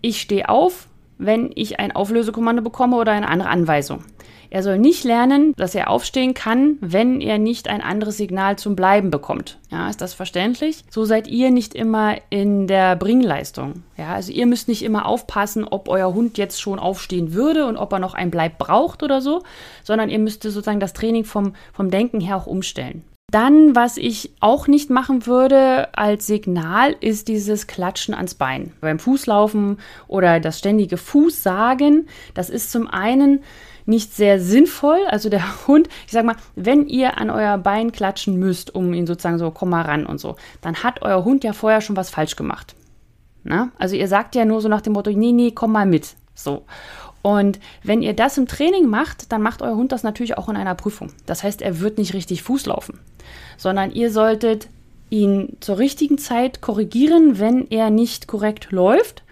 ich 0.00 0.20
stehe 0.20 0.48
auf, 0.48 0.88
wenn 1.18 1.50
ich 1.54 1.78
ein 1.78 1.92
Auflösekommando 1.92 2.62
bekomme 2.62 2.96
oder 2.96 3.12
eine 3.12 3.28
andere 3.28 3.48
Anweisung. 3.50 4.04
Er 4.52 4.62
soll 4.62 4.76
nicht 4.76 5.02
lernen, 5.04 5.54
dass 5.56 5.74
er 5.74 5.88
aufstehen 5.88 6.34
kann, 6.34 6.76
wenn 6.82 7.22
er 7.22 7.38
nicht 7.38 7.68
ein 7.68 7.80
anderes 7.80 8.18
Signal 8.18 8.58
zum 8.58 8.76
Bleiben 8.76 9.10
bekommt. 9.10 9.56
Ja, 9.70 9.88
ist 9.88 10.02
das 10.02 10.12
verständlich? 10.12 10.84
So 10.90 11.06
seid 11.06 11.26
ihr 11.26 11.50
nicht 11.50 11.74
immer 11.74 12.16
in 12.28 12.66
der 12.66 12.94
Bringleistung. 12.96 13.82
Ja, 13.96 14.12
also 14.12 14.30
ihr 14.30 14.44
müsst 14.44 14.68
nicht 14.68 14.82
immer 14.82 15.06
aufpassen, 15.06 15.64
ob 15.64 15.88
euer 15.88 16.12
Hund 16.12 16.36
jetzt 16.36 16.60
schon 16.60 16.78
aufstehen 16.78 17.32
würde 17.32 17.64
und 17.64 17.78
ob 17.78 17.94
er 17.94 17.98
noch 17.98 18.12
ein 18.12 18.30
Bleib 18.30 18.58
braucht 18.58 19.02
oder 19.02 19.22
so, 19.22 19.42
sondern 19.84 20.10
ihr 20.10 20.18
müsst 20.18 20.42
sozusagen 20.42 20.80
das 20.80 20.92
Training 20.92 21.24
vom, 21.24 21.54
vom 21.72 21.90
Denken 21.90 22.20
her 22.20 22.36
auch 22.36 22.46
umstellen. 22.46 23.04
Dann, 23.30 23.74
was 23.74 23.96
ich 23.96 24.34
auch 24.40 24.68
nicht 24.68 24.90
machen 24.90 25.24
würde 25.24 25.88
als 25.96 26.26
Signal, 26.26 26.94
ist 27.00 27.28
dieses 27.28 27.66
Klatschen 27.66 28.12
ans 28.12 28.34
Bein. 28.34 28.74
Beim 28.82 28.98
Fußlaufen 28.98 29.78
oder 30.08 30.40
das 30.40 30.58
ständige 30.58 30.98
Fußsagen, 30.98 32.06
das 32.34 32.50
ist 32.50 32.70
zum 32.70 32.86
einen 32.86 33.42
nicht 33.86 34.14
sehr 34.14 34.40
sinnvoll. 34.40 35.00
Also 35.08 35.28
der 35.28 35.42
Hund, 35.66 35.88
ich 36.06 36.12
sag 36.12 36.24
mal, 36.24 36.36
wenn 36.54 36.86
ihr 36.86 37.18
an 37.18 37.30
euer 37.30 37.58
Bein 37.58 37.92
klatschen 37.92 38.38
müsst, 38.38 38.74
um 38.74 38.92
ihn 38.94 39.06
sozusagen 39.06 39.38
so, 39.38 39.50
komm 39.50 39.70
mal 39.70 39.82
ran 39.82 40.06
und 40.06 40.18
so, 40.18 40.36
dann 40.60 40.82
hat 40.82 41.02
euer 41.02 41.24
Hund 41.24 41.44
ja 41.44 41.52
vorher 41.52 41.80
schon 41.80 41.96
was 41.96 42.10
falsch 42.10 42.36
gemacht. 42.36 42.74
Na? 43.44 43.70
Also 43.78 43.96
ihr 43.96 44.08
sagt 44.08 44.34
ja 44.34 44.44
nur 44.44 44.60
so 44.60 44.68
nach 44.68 44.82
dem 44.82 44.92
Motto, 44.92 45.10
nee, 45.10 45.32
nee, 45.32 45.50
komm 45.50 45.72
mal 45.72 45.86
mit. 45.86 46.14
So. 46.34 46.64
Und 47.22 47.60
wenn 47.84 48.02
ihr 48.02 48.14
das 48.14 48.36
im 48.36 48.48
Training 48.48 48.86
macht, 48.86 49.30
dann 49.32 49.42
macht 49.42 49.62
euer 49.62 49.76
Hund 49.76 49.92
das 49.92 50.02
natürlich 50.02 50.36
auch 50.36 50.48
in 50.48 50.56
einer 50.56 50.74
Prüfung. 50.74 51.12
Das 51.24 51.44
heißt, 51.44 51.62
er 51.62 51.80
wird 51.80 51.98
nicht 51.98 52.14
richtig 52.14 52.42
Fuß 52.42 52.66
laufen, 52.66 52.98
sondern 53.56 53.92
ihr 53.92 54.10
solltet 54.10 54.68
ihn 55.08 55.56
zur 55.60 55.78
richtigen 55.78 56.18
Zeit 56.18 56.60
korrigieren, 56.60 57.38
wenn 57.38 57.68
er 57.70 57.90
nicht 57.90 58.26
korrekt 58.26 58.72
läuft. 58.72 59.22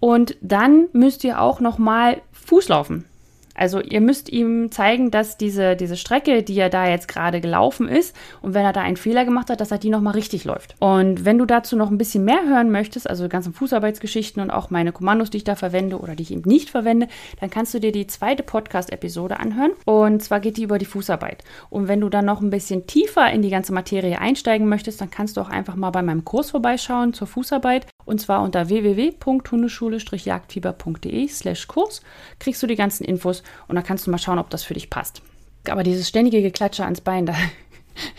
Und 0.00 0.36
dann 0.42 0.88
müsst 0.92 1.24
ihr 1.24 1.40
auch 1.40 1.60
nochmal 1.60 2.20
Fuß 2.32 2.68
laufen. 2.68 3.06
Also 3.54 3.80
ihr 3.80 4.00
müsst 4.00 4.28
ihm 4.28 4.70
zeigen, 4.70 5.10
dass 5.10 5.36
diese, 5.36 5.76
diese 5.76 5.96
Strecke, 5.96 6.42
die 6.42 6.58
er 6.58 6.70
da 6.70 6.88
jetzt 6.88 7.08
gerade 7.08 7.40
gelaufen 7.40 7.88
ist, 7.88 8.16
und 8.42 8.54
wenn 8.54 8.64
er 8.64 8.72
da 8.72 8.80
einen 8.80 8.96
Fehler 8.96 9.24
gemacht 9.24 9.50
hat, 9.50 9.60
dass 9.60 9.70
er 9.70 9.78
die 9.78 9.90
nochmal 9.90 10.14
richtig 10.14 10.44
läuft. 10.44 10.74
Und 10.80 11.24
wenn 11.24 11.38
du 11.38 11.46
dazu 11.46 11.76
noch 11.76 11.90
ein 11.90 11.98
bisschen 11.98 12.24
mehr 12.24 12.44
hören 12.46 12.70
möchtest, 12.70 13.08
also 13.08 13.28
ganzen 13.28 13.52
Fußarbeitsgeschichten 13.52 14.42
und 14.42 14.50
auch 14.50 14.70
meine 14.70 14.90
Kommandos, 14.92 15.30
die 15.30 15.36
ich 15.38 15.44
da 15.44 15.54
verwende 15.54 15.98
oder 15.98 16.16
die 16.16 16.24
ich 16.24 16.32
eben 16.32 16.48
nicht 16.48 16.70
verwende, 16.70 17.06
dann 17.40 17.50
kannst 17.50 17.72
du 17.74 17.78
dir 17.78 17.92
die 17.92 18.08
zweite 18.08 18.42
Podcast-Episode 18.42 19.38
anhören. 19.38 19.70
Und 19.84 20.20
zwar 20.22 20.40
geht 20.40 20.56
die 20.56 20.64
über 20.64 20.78
die 20.78 20.84
Fußarbeit. 20.84 21.44
Und 21.70 21.86
wenn 21.88 22.00
du 22.00 22.08
dann 22.08 22.24
noch 22.24 22.40
ein 22.40 22.50
bisschen 22.50 22.86
tiefer 22.86 23.30
in 23.30 23.42
die 23.42 23.50
ganze 23.50 23.72
Materie 23.72 24.18
einsteigen 24.18 24.68
möchtest, 24.68 25.00
dann 25.00 25.10
kannst 25.10 25.36
du 25.36 25.40
auch 25.40 25.50
einfach 25.50 25.76
mal 25.76 25.90
bei 25.90 26.02
meinem 26.02 26.24
Kurs 26.24 26.50
vorbeischauen 26.50 27.12
zur 27.12 27.28
Fußarbeit. 27.28 27.86
Und 28.04 28.20
zwar 28.20 28.42
unter 28.42 28.68
www.hundeschule-jagdfieber.de 28.68 31.28
slash 31.28 31.68
Kurs 31.68 32.02
kriegst 32.38 32.62
du 32.62 32.66
die 32.66 32.76
ganzen 32.76 33.04
Infos 33.04 33.43
und 33.68 33.76
dann 33.76 33.84
kannst 33.84 34.06
du 34.06 34.10
mal 34.10 34.18
schauen, 34.18 34.38
ob 34.38 34.50
das 34.50 34.64
für 34.64 34.74
dich 34.74 34.90
passt. 34.90 35.22
Aber 35.68 35.82
dieses 35.82 36.08
ständige 36.08 36.42
Geklatsche 36.42 36.84
ans 36.84 37.00
Bein, 37.00 37.26
da, 37.26 37.34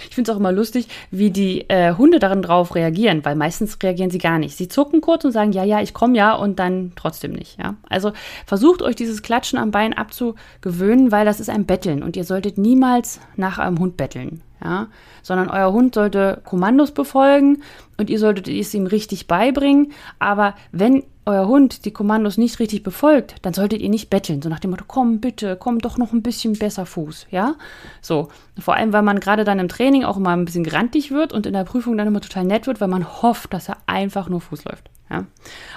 ich 0.08 0.16
finde 0.16 0.32
es 0.32 0.36
auch 0.36 0.40
immer 0.40 0.52
lustig, 0.52 0.88
wie 1.12 1.32
die 1.32 1.70
äh, 1.70 1.94
Hunde 1.96 2.20
darin 2.20 2.42
drauf 2.42 2.76
reagieren, 2.76 3.26
weil 3.26 3.36
meistens 3.36 3.78
reagieren 3.84 4.10
sie 4.10 4.18
gar 4.18 4.40
nicht. 4.40 4.56
Sie 4.56 4.68
zucken 4.68 5.02
kurz 5.02 5.26
und 5.26 5.32
sagen, 5.32 5.52
ja, 5.52 5.64
ja, 5.64 5.82
ich 5.82 5.94
komme 5.94 6.18
ja 6.18 6.34
und 6.34 6.60
dann 6.60 6.94
trotzdem 6.96 7.34
nicht. 7.34 7.60
Ja? 7.60 7.76
Also 7.90 8.14
versucht 8.46 8.82
euch 8.82 8.96
dieses 8.96 9.22
Klatschen 9.22 9.60
am 9.60 9.72
Bein 9.72 9.94
abzugewöhnen, 9.94 11.12
weil 11.12 11.26
das 11.26 11.40
ist 11.40 11.50
ein 11.50 11.66
Betteln 11.66 12.04
und 12.04 12.16
ihr 12.16 12.24
solltet 12.24 12.58
niemals 12.58 13.20
nach 13.36 13.60
eurem 13.60 13.80
Hund 13.80 13.98
betteln 13.98 14.42
ja, 14.66 14.88
sondern 15.22 15.50
euer 15.50 15.72
Hund 15.72 15.96
sollte 15.96 16.42
Kommandos 16.44 16.92
befolgen 16.92 17.62
und 17.98 18.10
ihr 18.10 18.20
solltet 18.20 18.48
es 18.48 18.74
ihm 18.74 18.88
richtig 18.88 19.28
beibringen. 19.28 19.92
Aber 20.20 20.56
wenn 20.72 21.04
euer 21.26 21.48
Hund 21.48 21.86
die 21.86 21.92
Kommandos 21.92 22.38
nicht 22.38 22.60
richtig 22.60 22.84
befolgt, 22.84 23.36
dann 23.42 23.54
solltet 23.54 23.82
ihr 23.82 23.90
nicht 23.90 24.10
betteln, 24.10 24.42
so 24.42 24.50
nach 24.50 24.60
dem 24.60 24.72
Motto, 24.72 24.86
komm 24.88 25.20
bitte, 25.20 25.58
komm 25.60 25.80
doch 25.80 25.98
noch 25.98 26.14
ein 26.14 26.22
bisschen 26.22 26.54
besser 26.54 26.86
Fuß, 26.86 27.28
ja? 27.32 27.56
So, 28.02 28.30
vor 28.60 28.76
allem, 28.76 28.94
weil 28.94 29.02
man 29.02 29.20
gerade 29.20 29.44
dann 29.44 29.60
im 29.60 29.68
Training 29.68 30.04
auch 30.04 30.18
immer 30.18 30.32
ein 30.32 30.46
bisschen 30.46 30.64
grantig 30.64 31.12
wird 31.12 31.34
und 31.34 31.46
in 31.46 31.54
der 31.54 31.64
Prüfung 31.64 31.98
dann 31.98 32.08
immer 32.08 32.22
total 32.22 32.46
nett 32.46 32.68
wird, 32.68 32.80
weil 32.82 32.88
man 32.88 33.22
hofft, 33.22 33.54
dass 33.54 33.70
er 33.70 33.78
einfach 33.88 34.30
nur 34.30 34.42
Fuß 34.42 34.66
läuft. 34.66 34.90
Ja? 35.10 35.26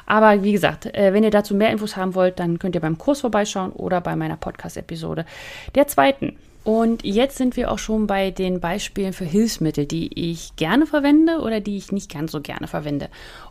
Aber 0.06 0.42
wie 0.42 0.52
gesagt, 0.52 0.86
äh, 0.86 1.12
wenn 1.12 1.24
ihr 1.24 1.30
dazu 1.30 1.54
mehr 1.54 1.70
Infos 1.70 1.96
haben 1.96 2.14
wollt, 2.14 2.38
dann 2.38 2.58
könnt 2.58 2.74
ihr 2.74 2.80
beim 2.80 2.98
Kurs 2.98 3.20
vorbeischauen 3.20 3.72
oder 3.72 4.00
bei 4.00 4.16
meiner 4.16 4.36
Podcast-Episode 4.36 5.24
der 5.74 5.86
zweiten. 5.86 6.36
Und 6.64 7.02
jetzt 7.02 7.38
sind 7.38 7.56
wir 7.56 7.70
auch 7.70 7.78
schon 7.78 8.06
bei 8.06 8.30
den 8.30 8.60
Beispielen 8.60 9.14
für 9.14 9.24
Hilfsmittel, 9.24 9.86
die 9.86 10.30
ich 10.30 10.54
gerne 10.56 10.84
verwende 10.84 11.38
oder 11.40 11.60
die 11.60 11.78
ich 11.78 11.92
nicht 11.92 12.12
ganz 12.12 12.32
so 12.32 12.42
gerne 12.42 12.66
verwende. 12.66 13.08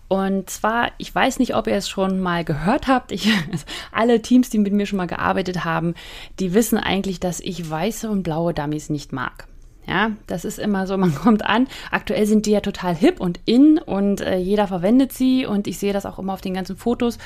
Und 0.08 0.50
zwar, 0.50 0.92
ich 0.98 1.14
weiß 1.14 1.40
nicht, 1.40 1.56
ob 1.56 1.68
ihr 1.68 1.76
es 1.76 1.90
schon 1.90 2.20
mal 2.20 2.46
gehört 2.46 2.88
habt. 2.88 3.12
Ich, 3.12 3.30
alle 3.92 4.22
Teams, 4.22 4.50
die 4.50 4.58
mit 4.58 4.74
mir 4.74 4.86
schon 4.86 4.98
mal 4.98 5.08
gearbeitet 5.08 5.66
haben, 5.66 5.96
die 6.40 6.54
wissen 6.54 6.78
eigentlich, 6.78 7.20
dass 7.20 7.40
ich 7.40 7.70
weiße 7.70 8.10
und 8.10 8.24
blaue 8.24 8.54
Dummies 8.54 8.90
nicht 8.90 9.12
mag. 9.12 9.48
Ja, 9.86 10.12
das 10.28 10.44
ist 10.44 10.60
immer 10.60 10.88
so, 10.88 10.98
man 10.98 11.14
kommt 11.14 11.46
an. 11.46 11.68
Aktuell 11.92 12.26
sind 12.26 12.46
die 12.46 12.52
ja 12.52 12.62
total 12.62 12.96
hip 12.96 13.20
und 13.20 13.40
in 13.46 13.78
und 13.78 14.22
äh, 14.22 14.38
jeder 14.38 14.68
verwendet 14.68 15.14
sie 15.14 15.46
und 15.46 15.68
ich 15.68 15.80
sehe 15.80 15.94
das 15.94 16.06
auch 16.06 16.20
immer 16.20 16.34
auf 16.34 16.42
den 16.42 16.54
ganzen 16.54 16.78
Fotos. 16.78 17.18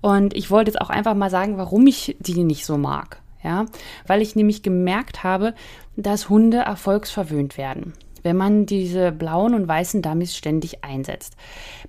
Und 0.00 0.34
ich 0.34 0.50
wollte 0.50 0.70
jetzt 0.70 0.80
auch 0.80 0.90
einfach 0.90 1.14
mal 1.14 1.30
sagen, 1.30 1.58
warum 1.58 1.86
ich 1.86 2.16
die 2.20 2.44
nicht 2.44 2.64
so 2.64 2.78
mag 2.78 3.20
ja, 3.42 3.66
weil 4.06 4.22
ich 4.22 4.36
nämlich 4.36 4.62
gemerkt 4.62 5.24
habe, 5.24 5.54
dass 5.96 6.28
Hunde 6.28 6.58
erfolgsverwöhnt 6.58 7.56
werden 7.56 7.94
wenn 8.22 8.36
man 8.36 8.66
diese 8.66 9.12
blauen 9.12 9.54
und 9.54 9.68
weißen 9.68 10.02
Dummies 10.02 10.36
ständig 10.36 10.84
einsetzt. 10.84 11.36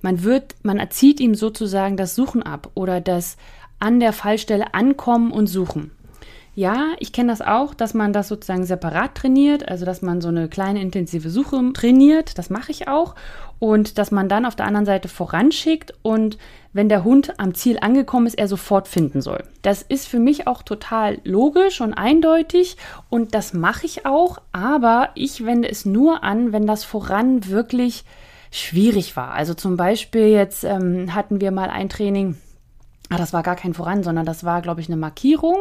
Man 0.00 0.22
wird, 0.22 0.54
man 0.62 0.78
erzieht 0.78 1.20
ihm 1.20 1.34
sozusagen 1.34 1.96
das 1.96 2.14
Suchen 2.14 2.42
ab 2.42 2.70
oder 2.74 3.00
das 3.00 3.36
an 3.78 4.00
der 4.00 4.12
Fallstelle 4.12 4.74
ankommen 4.74 5.32
und 5.32 5.46
suchen. 5.46 5.90
Ja, 6.54 6.88
ich 6.98 7.14
kenne 7.14 7.32
das 7.32 7.40
auch, 7.40 7.72
dass 7.72 7.94
man 7.94 8.12
das 8.12 8.28
sozusagen 8.28 8.66
separat 8.66 9.14
trainiert, 9.14 9.66
also 9.68 9.86
dass 9.86 10.02
man 10.02 10.20
so 10.20 10.28
eine 10.28 10.48
kleine 10.48 10.82
intensive 10.82 11.30
Suche 11.30 11.72
trainiert, 11.72 12.36
das 12.36 12.50
mache 12.50 12.70
ich 12.70 12.88
auch. 12.88 13.14
Und 13.58 13.96
dass 13.96 14.10
man 14.10 14.28
dann 14.28 14.44
auf 14.44 14.54
der 14.54 14.66
anderen 14.66 14.84
Seite 14.84 15.08
voranschickt 15.08 15.94
und 16.02 16.36
wenn 16.72 16.88
der 16.88 17.04
Hund 17.04 17.38
am 17.38 17.54
Ziel 17.54 17.78
angekommen 17.80 18.26
ist, 18.26 18.38
er 18.38 18.48
sofort 18.48 18.88
finden 18.88 19.20
soll. 19.20 19.44
Das 19.62 19.82
ist 19.82 20.08
für 20.08 20.18
mich 20.18 20.46
auch 20.46 20.62
total 20.62 21.18
logisch 21.24 21.80
und 21.80 21.94
eindeutig 21.94 22.76
und 23.10 23.34
das 23.34 23.52
mache 23.52 23.86
ich 23.86 24.06
auch, 24.06 24.38
aber 24.52 25.10
ich 25.14 25.44
wende 25.44 25.68
es 25.68 25.84
nur 25.84 26.24
an, 26.24 26.52
wenn 26.52 26.66
das 26.66 26.84
voran 26.84 27.48
wirklich 27.48 28.04
schwierig 28.50 29.16
war. 29.16 29.32
Also 29.32 29.54
zum 29.54 29.76
Beispiel 29.76 30.28
jetzt 30.28 30.64
ähm, 30.64 31.14
hatten 31.14 31.40
wir 31.40 31.50
mal 31.50 31.70
ein 31.70 31.88
Training, 31.88 32.36
ah, 33.10 33.16
das 33.16 33.32
war 33.32 33.42
gar 33.42 33.56
kein 33.56 33.74
Voran, 33.74 34.02
sondern 34.02 34.26
das 34.26 34.44
war, 34.44 34.62
glaube 34.62 34.80
ich, 34.80 34.88
eine 34.88 34.96
Markierung 34.96 35.56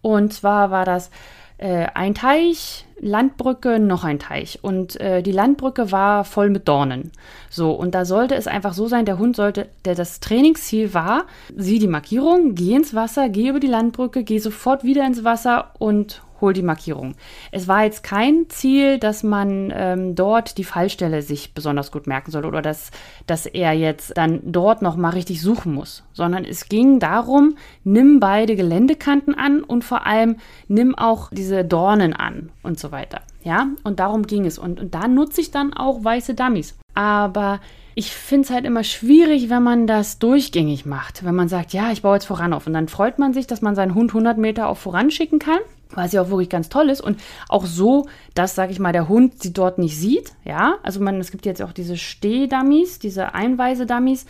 und 0.00 0.32
zwar 0.32 0.70
war 0.70 0.84
das 0.84 1.10
äh, 1.58 1.86
ein 1.94 2.14
Teich, 2.14 2.86
Landbrücke, 3.00 3.78
noch 3.78 4.04
ein 4.04 4.18
Teich. 4.18 4.60
Und 4.62 5.00
äh, 5.00 5.22
die 5.22 5.32
Landbrücke 5.32 5.92
war 5.92 6.24
voll 6.24 6.50
mit 6.50 6.68
Dornen. 6.68 7.12
So, 7.50 7.72
und 7.72 7.94
da 7.94 8.04
sollte 8.04 8.34
es 8.34 8.46
einfach 8.46 8.72
so 8.72 8.88
sein, 8.88 9.04
der 9.04 9.18
Hund 9.18 9.36
sollte, 9.36 9.68
der 9.84 9.94
das 9.94 10.20
Trainingsziel 10.20 10.94
war, 10.94 11.26
sieh 11.56 11.78
die 11.78 11.86
Markierung, 11.88 12.54
geh 12.54 12.74
ins 12.74 12.94
Wasser, 12.94 13.28
geh 13.28 13.48
über 13.48 13.60
die 13.60 13.66
Landbrücke, 13.66 14.24
geh 14.24 14.38
sofort 14.38 14.84
wieder 14.84 15.06
ins 15.06 15.24
Wasser 15.24 15.72
und 15.78 16.22
hol 16.40 16.52
die 16.52 16.62
Markierung. 16.62 17.14
Es 17.52 17.68
war 17.68 17.84
jetzt 17.84 18.02
kein 18.02 18.48
Ziel, 18.48 18.98
dass 18.98 19.22
man 19.22 19.72
ähm, 19.74 20.14
dort 20.14 20.58
die 20.58 20.64
Fallstelle 20.64 21.22
sich 21.22 21.54
besonders 21.54 21.90
gut 21.90 22.06
merken 22.06 22.30
soll 22.30 22.44
oder 22.44 22.62
dass, 22.62 22.90
dass 23.26 23.46
er 23.46 23.72
jetzt 23.72 24.16
dann 24.16 24.40
dort 24.44 24.82
nochmal 24.82 25.12
richtig 25.12 25.40
suchen 25.40 25.74
muss, 25.74 26.04
sondern 26.12 26.44
es 26.44 26.68
ging 26.68 26.98
darum, 26.98 27.56
nimm 27.84 28.20
beide 28.20 28.56
Geländekanten 28.56 29.34
an 29.34 29.62
und 29.62 29.84
vor 29.84 30.06
allem 30.06 30.36
nimm 30.68 30.94
auch 30.94 31.30
diese 31.30 31.64
Dornen 31.64 32.14
an 32.14 32.50
und 32.62 32.78
so 32.78 32.92
weiter. 32.92 33.22
Ja, 33.42 33.68
und 33.84 34.00
darum 34.00 34.26
ging 34.26 34.44
es. 34.46 34.58
Und, 34.58 34.80
und 34.80 34.94
da 34.94 35.08
nutze 35.08 35.40
ich 35.40 35.50
dann 35.50 35.72
auch 35.72 36.04
weiße 36.04 36.34
Dummies. 36.34 36.76
Aber 36.94 37.60
ich 37.94 38.12
finde 38.12 38.44
es 38.44 38.50
halt 38.50 38.64
immer 38.64 38.84
schwierig, 38.84 39.50
wenn 39.50 39.62
man 39.62 39.86
das 39.86 40.18
durchgängig 40.18 40.86
macht. 40.86 41.24
Wenn 41.24 41.34
man 41.34 41.48
sagt, 41.48 41.72
ja, 41.72 41.90
ich 41.90 42.02
baue 42.02 42.14
jetzt 42.14 42.26
voran 42.26 42.52
auf. 42.52 42.66
Und 42.66 42.72
dann 42.72 42.88
freut 42.88 43.18
man 43.18 43.32
sich, 43.32 43.46
dass 43.46 43.62
man 43.62 43.74
seinen 43.74 43.94
Hund 43.94 44.10
100 44.10 44.38
Meter 44.38 44.68
auf 44.68 44.78
voran 44.78 45.10
schicken 45.10 45.38
kann 45.38 45.58
was 45.94 46.12
ja 46.12 46.22
auch 46.22 46.30
wirklich 46.30 46.50
ganz 46.50 46.68
toll 46.68 46.90
ist. 46.90 47.00
Und 47.00 47.20
auch 47.48 47.66
so, 47.66 48.06
dass, 48.34 48.54
sage 48.54 48.72
ich 48.72 48.78
mal, 48.78 48.92
der 48.92 49.08
Hund 49.08 49.42
sie 49.42 49.52
dort 49.52 49.78
nicht 49.78 49.98
sieht, 49.98 50.32
ja, 50.44 50.76
also 50.82 51.00
man, 51.00 51.20
es 51.20 51.30
gibt 51.30 51.46
jetzt 51.46 51.62
auch 51.62 51.72
diese 51.72 51.96
Stehdummies, 51.96 52.98
diese 52.98 53.34
Einweise-Dummies, 53.34 54.26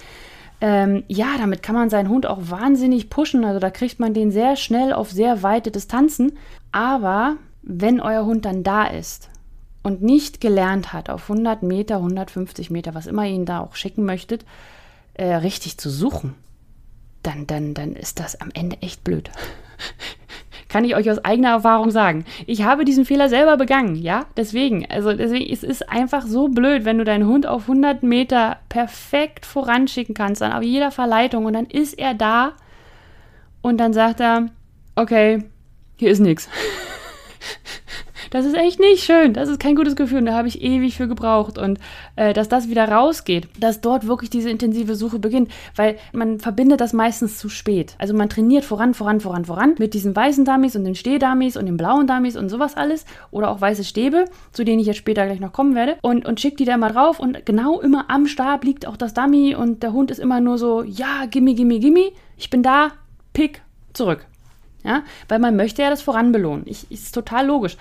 ähm, 0.61 1.05
ja, 1.07 1.37
damit 1.39 1.63
kann 1.63 1.77
man 1.77 1.91
seinen 1.91 2.09
Hund 2.09 2.27
auch 2.27 2.39
wahnsinnig 2.43 3.11
pushen, 3.11 3.45
also 3.45 3.61
da 3.61 3.71
kriegt 3.71 4.01
man 4.01 4.13
den 4.13 4.33
sehr 4.33 4.57
schnell 4.57 4.93
auf 4.93 5.11
sehr 5.11 5.43
weite 5.43 5.71
Distanzen, 5.71 6.37
aber 6.73 7.37
wenn 7.63 8.01
euer 8.01 8.25
Hund 8.25 8.45
dann 8.45 8.65
da 8.65 8.85
ist 8.87 9.31
und 9.83 10.03
nicht 10.03 10.41
gelernt 10.41 10.93
hat, 10.93 11.11
auf 11.11 11.31
100 11.31 11.63
Meter, 11.63 11.97
150 11.97 12.71
Meter, 12.71 12.95
was 12.95 13.07
immer 13.07 13.25
ihr 13.25 13.35
ihn 13.35 13.47
da 13.47 13.61
auch 13.61 13.77
schicken 13.77 14.05
möchtet, 14.05 14.45
äh, 15.15 15.35
richtig 15.35 15.79
zu 15.79 15.91
suchen, 15.91 16.35
dann, 17.23 17.47
dann, 17.47 17.75
dann 17.75 17.95
ist 17.95 18.19
das 18.19 18.41
am 18.41 18.51
Ende 18.53 18.79
echt 18.81 19.05
blöd. 19.05 19.31
Kann 20.69 20.85
ich 20.85 20.95
euch 20.95 21.11
aus 21.11 21.25
eigener 21.25 21.51
Erfahrung 21.51 21.91
sagen. 21.91 22.25
Ich 22.47 22.63
habe 22.63 22.85
diesen 22.85 23.07
Fehler 23.07 23.29
selber 23.29 23.57
begangen, 23.57 23.97
ja? 23.97 24.27
Deswegen, 24.37 24.87
also 24.91 25.15
deswegen, 25.15 25.51
es 25.51 25.63
ist 25.63 25.89
einfach 25.89 26.27
so 26.27 26.49
blöd, 26.49 26.85
wenn 26.85 26.99
du 26.99 27.05
deinen 27.05 27.27
Hund 27.27 27.47
auf 27.47 27.63
100 27.63 28.03
Meter 28.03 28.59
perfekt 28.69 29.47
voranschicken 29.47 30.15
kannst, 30.15 30.43
dann 30.43 30.53
auf 30.53 30.63
jeder 30.63 30.91
Verleitung 30.91 31.47
und 31.47 31.55
dann 31.55 31.67
ist 31.67 31.99
er 31.99 32.13
da 32.13 32.53
und 33.63 33.79
dann 33.79 33.95
sagt 33.95 34.21
er, 34.21 34.51
okay, 34.95 35.45
hier 35.97 36.11
ist 36.11 36.21
nichts. 36.21 36.49
Das 38.31 38.45
ist 38.45 38.55
echt 38.55 38.81
nicht 38.81 39.05
schön. 39.05 39.33
Das 39.33 39.49
ist 39.49 39.61
kein 39.61 39.77
gutes 39.77 39.97
Gefühl. 39.97 40.19
Und 40.19 40.27
da 40.27 40.35
habe 40.35 40.49
ich 40.49 40.63
ewig 40.63 40.97
für 40.97 41.09
gebraucht. 41.09 41.59
Und 41.59 41.79
äh, 42.17 42.33
dass 42.33 42.49
das 42.49 42.69
wieder 42.69 42.89
rausgeht, 42.89 43.49
dass 43.59 43.81
dort 43.81 44.07
wirklich 44.07 44.31
diese 44.31 44.51
intensive 44.51 44.95
Suche 44.95 45.19
beginnt, 45.19 45.51
weil 45.77 45.97
man 46.13 46.41
verbindet 46.41 46.81
das 46.81 46.93
meistens 46.93 47.39
zu 47.39 47.49
spät. 47.49 47.95
Also 47.99 48.15
man 48.15 48.29
trainiert 48.29 48.65
voran, 48.65 48.95
voran, 48.95 49.21
voran, 49.21 49.45
voran 49.45 49.75
mit 49.79 49.95
diesen 49.95 50.15
weißen 50.15 50.45
Dummies 50.45 50.77
und 50.77 50.85
den 50.85 50.95
Stehdummies 50.95 51.57
und 51.57 51.67
den 51.67 51.77
blauen 51.77 52.07
Dummies 52.07 52.37
und 52.37 52.49
sowas 52.49 52.77
alles. 52.77 53.05
Oder 53.31 53.51
auch 53.51 53.61
weiße 53.61 53.85
Stäbe, 53.85 54.27
zu 54.53 54.65
denen 54.65 54.81
ich 54.81 54.87
jetzt 54.87 54.99
später 54.99 55.27
gleich 55.27 55.41
noch 55.41 55.53
kommen 55.53 55.75
werde. 55.75 55.97
Und, 56.03 56.27
und 56.27 56.41
schickt 56.41 56.61
die 56.61 56.65
da 56.65 56.77
mal 56.77 56.93
drauf. 56.93 57.21
Und 57.21 57.47
genau 57.47 57.81
immer 57.81 58.07
am 58.09 58.27
Stab 58.27 58.65
liegt 58.65 58.87
auch 58.87 58.97
das 58.97 59.15
Dummy. 59.15 59.55
Und 59.55 59.83
der 59.83 59.93
Hund 59.93 60.11
ist 60.11 60.19
immer 60.19 60.41
nur 60.41 60.59
so, 60.59 60.83
ja, 60.83 61.27
gimme, 61.31 61.55
gimme, 61.55 61.79
gimme. 61.79 62.13
Ich 62.37 62.51
bin 62.51 62.63
da, 62.63 62.93
pick, 63.33 63.63
zurück. 63.93 64.27
Ja, 64.85 65.03
weil 65.29 65.39
man 65.39 65.57
möchte 65.57 65.83
ja 65.83 65.91
das 65.91 66.03
voranbelohnen. 66.03 66.63
Ich, 66.67 66.91
ist 66.91 67.15
total 67.15 67.47
logisch. 67.47 67.77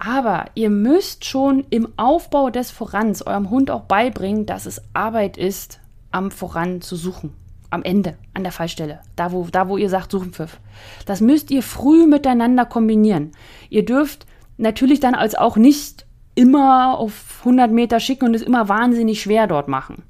Aber 0.00 0.46
ihr 0.54 0.70
müsst 0.70 1.26
schon 1.26 1.66
im 1.68 1.92
Aufbau 1.98 2.48
des 2.48 2.70
Vorans 2.70 3.20
eurem 3.20 3.50
Hund 3.50 3.70
auch 3.70 3.82
beibringen, 3.82 4.46
dass 4.46 4.64
es 4.64 4.80
Arbeit 4.94 5.36
ist, 5.36 5.78
am 6.10 6.30
Voran 6.30 6.80
zu 6.80 6.96
suchen. 6.96 7.34
Am 7.68 7.82
Ende, 7.82 8.16
an 8.32 8.42
der 8.42 8.50
Fallstelle. 8.50 9.00
Da, 9.14 9.30
wo, 9.30 9.46
da, 9.52 9.68
wo 9.68 9.76
ihr 9.76 9.90
sagt, 9.90 10.10
Suchenpfiff. 10.10 10.58
Das 11.04 11.20
müsst 11.20 11.50
ihr 11.50 11.62
früh 11.62 12.06
miteinander 12.06 12.64
kombinieren. 12.64 13.32
Ihr 13.68 13.84
dürft 13.84 14.26
natürlich 14.56 15.00
dann 15.00 15.14
als 15.14 15.34
auch 15.34 15.56
nicht 15.56 16.06
immer 16.34 16.98
auf 16.98 17.40
100 17.40 17.70
Meter 17.70 18.00
schicken 18.00 18.24
und 18.24 18.34
es 18.34 18.42
immer 18.42 18.70
wahnsinnig 18.70 19.20
schwer 19.20 19.46
dort 19.46 19.68
machen. 19.68 20.02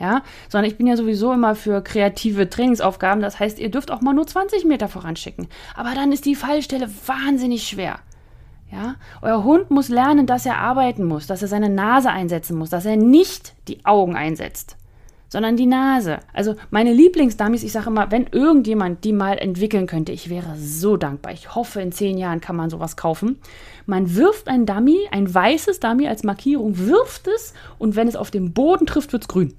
Ja, 0.00 0.22
sondern 0.48 0.70
ich 0.70 0.76
bin 0.76 0.86
ja 0.88 0.96
sowieso 0.96 1.32
immer 1.32 1.54
für 1.54 1.80
kreative 1.80 2.50
Trainingsaufgaben. 2.50 3.22
Das 3.22 3.38
heißt, 3.38 3.60
ihr 3.60 3.70
dürft 3.70 3.92
auch 3.92 4.00
mal 4.00 4.14
nur 4.14 4.26
20 4.26 4.64
Meter 4.64 4.88
voranschicken. 4.88 5.46
Aber 5.76 5.94
dann 5.94 6.10
ist 6.10 6.24
die 6.24 6.34
Fallstelle 6.34 6.90
wahnsinnig 7.06 7.68
schwer. 7.68 8.00
Ja, 8.70 8.96
euer 9.22 9.44
Hund 9.44 9.70
muss 9.70 9.88
lernen, 9.88 10.26
dass 10.26 10.44
er 10.44 10.58
arbeiten 10.58 11.04
muss, 11.04 11.26
dass 11.26 11.40
er 11.40 11.48
seine 11.48 11.70
Nase 11.70 12.10
einsetzen 12.10 12.58
muss, 12.58 12.68
dass 12.68 12.84
er 12.84 12.96
nicht 12.96 13.54
die 13.66 13.82
Augen 13.86 14.14
einsetzt, 14.14 14.76
sondern 15.30 15.56
die 15.56 15.64
Nase. 15.64 16.18
Also 16.34 16.54
meine 16.70 16.92
Lieblingsdummies, 16.92 17.62
ich 17.62 17.72
sage 17.72 17.88
immer, 17.88 18.10
wenn 18.10 18.26
irgendjemand 18.26 19.04
die 19.04 19.14
mal 19.14 19.38
entwickeln 19.38 19.86
könnte, 19.86 20.12
ich 20.12 20.28
wäre 20.28 20.54
so 20.58 20.98
dankbar. 20.98 21.32
Ich 21.32 21.54
hoffe, 21.54 21.80
in 21.80 21.92
zehn 21.92 22.18
Jahren 22.18 22.42
kann 22.42 22.56
man 22.56 22.68
sowas 22.68 22.98
kaufen. 22.98 23.38
Man 23.86 24.14
wirft 24.16 24.48
ein 24.48 24.66
Dummy, 24.66 25.08
ein 25.12 25.32
weißes 25.32 25.80
Dummy 25.80 26.06
als 26.06 26.22
Markierung, 26.22 26.76
wirft 26.76 27.26
es 27.26 27.54
und 27.78 27.96
wenn 27.96 28.06
es 28.06 28.16
auf 28.16 28.30
den 28.30 28.52
Boden 28.52 28.84
trifft, 28.84 29.14
wird 29.14 29.22
es 29.22 29.28
grün. 29.28 29.54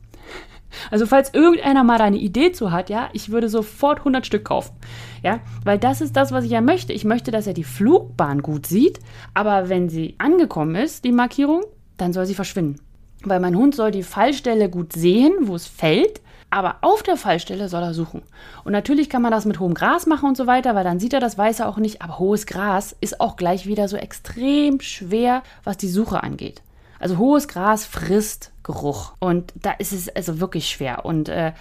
Also 0.92 1.06
falls 1.06 1.34
irgendeiner 1.34 1.84
mal 1.84 1.98
da 1.98 2.06
eine 2.06 2.18
Idee 2.18 2.52
zu 2.52 2.72
hat, 2.72 2.90
ja, 2.90 3.10
ich 3.14 3.30
würde 3.30 3.50
sofort 3.50 4.00
100 4.00 4.26
Stück 4.26 4.46
kaufen. 4.46 4.76
Ja, 5.24 5.40
weil 5.64 5.78
das 5.78 6.02
ist 6.02 6.16
das, 6.16 6.32
was 6.32 6.46
ich 6.46 6.52
ja 6.52 6.62
möchte. 6.62 6.94
Ich 6.94 7.06
möchte, 7.06 7.32
dass 7.32 7.48
er 7.48 7.54
die 7.54 7.64
Flugbahn 7.64 8.42
gut 8.42 8.66
sieht, 8.66 9.00
aber 9.34 9.70
wenn 9.70 9.90
sie 9.90 10.16
angekommen 10.18 10.76
ist, 10.76 11.04
die 11.04 11.12
Markierung, 11.12 11.64
dann 11.98 12.14
soll 12.14 12.26
sie 12.26 12.36
verschwinden. 12.36 12.80
Weil 13.24 13.40
mein 13.40 13.56
Hund 13.56 13.76
soll 13.76 13.92
die 13.92 14.04
Fallstelle 14.04 14.70
gut 14.70 14.94
sehen, 14.94 15.34
wo 15.42 15.56
es 15.56 15.68
fällt, 15.68 16.22
aber 16.50 16.78
auf 16.82 17.04
der 17.04 17.18
Fallstelle 17.18 17.70
soll 17.70 17.84
er 17.84 17.94
suchen. 17.94 18.24
Und 18.64 18.72
natürlich 18.72 19.10
kann 19.10 19.22
man 19.22 19.32
das 19.32 19.46
mit 19.46 19.60
hohem 19.60 19.74
Gras 19.74 20.08
machen 20.08 20.30
und 20.30 20.38
so 20.38 20.48
weiter, 20.48 20.74
weil 20.74 20.84
dann 20.84 21.00
sieht 21.00 21.14
er 21.14 21.20
das 21.20 21.38
Weiße 21.38 21.68
auch 21.68 21.78
nicht. 21.78 22.02
Aber 22.02 22.18
hohes 22.18 22.46
Gras 22.46 22.96
ist 23.02 23.22
auch 23.22 23.36
gleich 23.36 23.68
wieder 23.68 23.88
so 23.88 23.98
extrem 23.98 24.80
schwer, 24.80 25.44
was 25.64 25.78
die 25.78 25.90
Suche 25.90 26.24
angeht. 26.24 26.62
Also 27.00 27.18
hohes 27.18 27.48
Gras 27.48 27.86
frisst 27.86 28.52
Geruch. 28.64 29.14
Und 29.20 29.54
da 29.56 29.72
ist 29.72 29.94
es 29.94 30.10
also 30.10 30.40
wirklich 30.40 30.70
schwer. 30.70 31.06
Und 31.06 31.30
äh, 31.30 31.54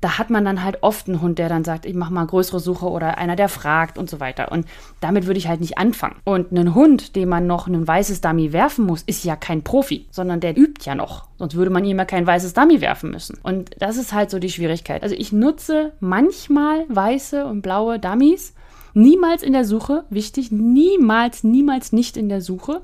da 0.00 0.18
hat 0.18 0.30
man 0.30 0.44
dann 0.44 0.62
halt 0.62 0.82
oft 0.82 1.08
einen 1.08 1.20
Hund, 1.20 1.38
der 1.38 1.48
dann 1.48 1.64
sagt, 1.64 1.84
ich 1.84 1.94
mache 1.94 2.12
mal 2.12 2.24
größere 2.24 2.60
Suche 2.60 2.86
oder 2.86 3.18
einer, 3.18 3.34
der 3.34 3.48
fragt 3.48 3.98
und 3.98 4.08
so 4.08 4.20
weiter. 4.20 4.52
Und 4.52 4.66
damit 5.00 5.26
würde 5.26 5.38
ich 5.38 5.48
halt 5.48 5.60
nicht 5.60 5.76
anfangen. 5.76 6.16
Und 6.24 6.52
einen 6.52 6.74
Hund, 6.74 7.16
dem 7.16 7.28
man 7.28 7.46
noch 7.46 7.66
ein 7.66 7.86
weißes 7.86 8.20
Dummy 8.20 8.52
werfen 8.52 8.86
muss, 8.86 9.02
ist 9.02 9.24
ja 9.24 9.34
kein 9.34 9.62
Profi, 9.62 10.06
sondern 10.10 10.40
der 10.40 10.56
übt 10.56 10.84
ja 10.84 10.94
noch. 10.94 11.26
Sonst 11.38 11.56
würde 11.56 11.70
man 11.70 11.84
ihm 11.84 11.98
ja 11.98 12.04
kein 12.04 12.26
weißes 12.26 12.54
Dummy 12.54 12.80
werfen 12.80 13.10
müssen. 13.10 13.38
Und 13.42 13.70
das 13.78 13.96
ist 13.96 14.12
halt 14.12 14.30
so 14.30 14.38
die 14.38 14.50
Schwierigkeit. 14.50 15.02
Also 15.02 15.16
ich 15.16 15.32
nutze 15.32 15.92
manchmal 15.98 16.84
weiße 16.88 17.44
und 17.44 17.62
blaue 17.62 17.98
Dummies. 17.98 18.54
Niemals 18.94 19.42
in 19.42 19.52
der 19.52 19.64
Suche, 19.64 20.04
wichtig, 20.10 20.50
niemals, 20.50 21.44
niemals 21.44 21.92
nicht 21.92 22.16
in 22.16 22.28
der 22.28 22.40
Suche, 22.40 22.80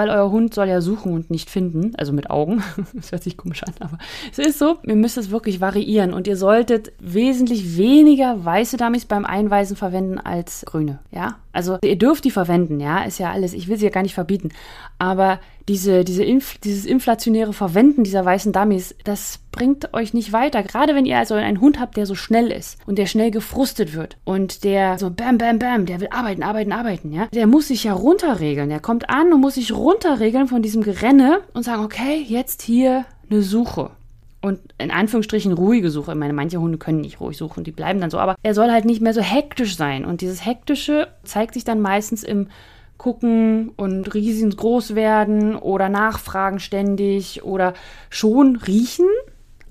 weil 0.00 0.08
euer 0.08 0.30
Hund 0.30 0.54
soll 0.54 0.66
ja 0.66 0.80
suchen 0.80 1.12
und 1.12 1.30
nicht 1.30 1.50
finden, 1.50 1.92
also 1.96 2.14
mit 2.14 2.30
Augen. 2.30 2.62
Das 2.94 3.12
hört 3.12 3.22
sich 3.22 3.36
komisch 3.36 3.62
an, 3.62 3.74
aber 3.80 3.98
es 4.32 4.38
ist 4.38 4.58
so, 4.58 4.78
ihr 4.82 4.96
müsst 4.96 5.18
es 5.18 5.30
wirklich 5.30 5.60
variieren 5.60 6.14
und 6.14 6.26
ihr 6.26 6.36
solltet 6.36 6.92
wesentlich 6.98 7.76
weniger 7.76 8.42
weiße 8.44 8.78
Dummies 8.78 9.04
beim 9.04 9.26
Einweisen 9.26 9.76
verwenden 9.76 10.18
als 10.18 10.64
grüne, 10.66 11.00
ja? 11.10 11.36
Also 11.52 11.78
ihr 11.82 11.96
dürft 11.96 12.24
die 12.24 12.30
verwenden, 12.30 12.80
ja, 12.80 13.02
ist 13.04 13.18
ja 13.18 13.30
alles, 13.32 13.54
ich 13.54 13.68
will 13.68 13.76
sie 13.76 13.86
ja 13.86 13.90
gar 13.90 14.02
nicht 14.02 14.14
verbieten, 14.14 14.50
aber 14.98 15.40
diese, 15.68 16.04
diese 16.04 16.24
Inf 16.24 16.58
dieses 16.58 16.84
inflationäre 16.84 17.52
Verwenden 17.52 18.02
dieser 18.02 18.24
weißen 18.24 18.52
Dummies, 18.52 18.94
das 19.04 19.38
bringt 19.52 19.94
euch 19.94 20.14
nicht 20.14 20.32
weiter. 20.32 20.62
Gerade 20.62 20.94
wenn 20.94 21.06
ihr 21.06 21.18
also 21.18 21.34
einen 21.34 21.60
Hund 21.60 21.78
habt, 21.78 21.96
der 21.96 22.06
so 22.06 22.14
schnell 22.14 22.50
ist 22.50 22.78
und 22.86 22.98
der 22.98 23.06
schnell 23.06 23.30
gefrustet 23.30 23.94
wird 23.94 24.16
und 24.24 24.64
der 24.64 24.98
so 24.98 25.10
bam, 25.10 25.38
bam, 25.38 25.58
bam, 25.58 25.86
der 25.86 26.00
will 26.00 26.08
arbeiten, 26.10 26.42
arbeiten, 26.42 26.72
arbeiten, 26.72 27.12
ja. 27.12 27.28
Der 27.32 27.46
muss 27.46 27.68
sich 27.68 27.84
ja 27.84 27.92
runterregeln. 27.92 28.68
Der 28.68 28.80
kommt 28.80 29.10
an 29.10 29.32
und 29.32 29.40
muss 29.40 29.54
sich 29.54 29.72
runterregeln 29.72 30.48
von 30.48 30.62
diesem 30.62 30.82
Gerenne 30.82 31.40
und 31.54 31.62
sagen, 31.62 31.84
okay, 31.84 32.24
jetzt 32.26 32.62
hier 32.62 33.04
eine 33.30 33.42
Suche 33.42 33.92
und 34.42 34.60
in 34.78 34.90
Anführungsstrichen 34.90 35.52
ruhige 35.52 35.90
Suche. 35.90 36.12
Ich 36.12 36.18
meine, 36.18 36.32
manche 36.32 36.60
Hunde 36.60 36.78
können 36.78 37.00
nicht 37.00 37.20
ruhig 37.20 37.36
suchen, 37.36 37.64
die 37.64 37.72
bleiben 37.72 38.00
dann 38.00 38.10
so, 38.10 38.18
aber 38.18 38.36
er 38.42 38.54
soll 38.54 38.70
halt 38.70 38.84
nicht 38.84 39.02
mehr 39.02 39.14
so 39.14 39.20
hektisch 39.20 39.76
sein. 39.76 40.04
Und 40.04 40.20
dieses 40.20 40.44
Hektische 40.44 41.08
zeigt 41.24 41.54
sich 41.54 41.64
dann 41.64 41.80
meistens 41.80 42.22
im 42.22 42.48
Gucken 42.96 43.70
und 43.76 44.12
riesengroß 44.12 44.94
werden 44.94 45.56
oder 45.56 45.88
nachfragen 45.88 46.60
ständig 46.60 47.42
oder 47.44 47.72
schon 48.10 48.56
riechen, 48.56 49.06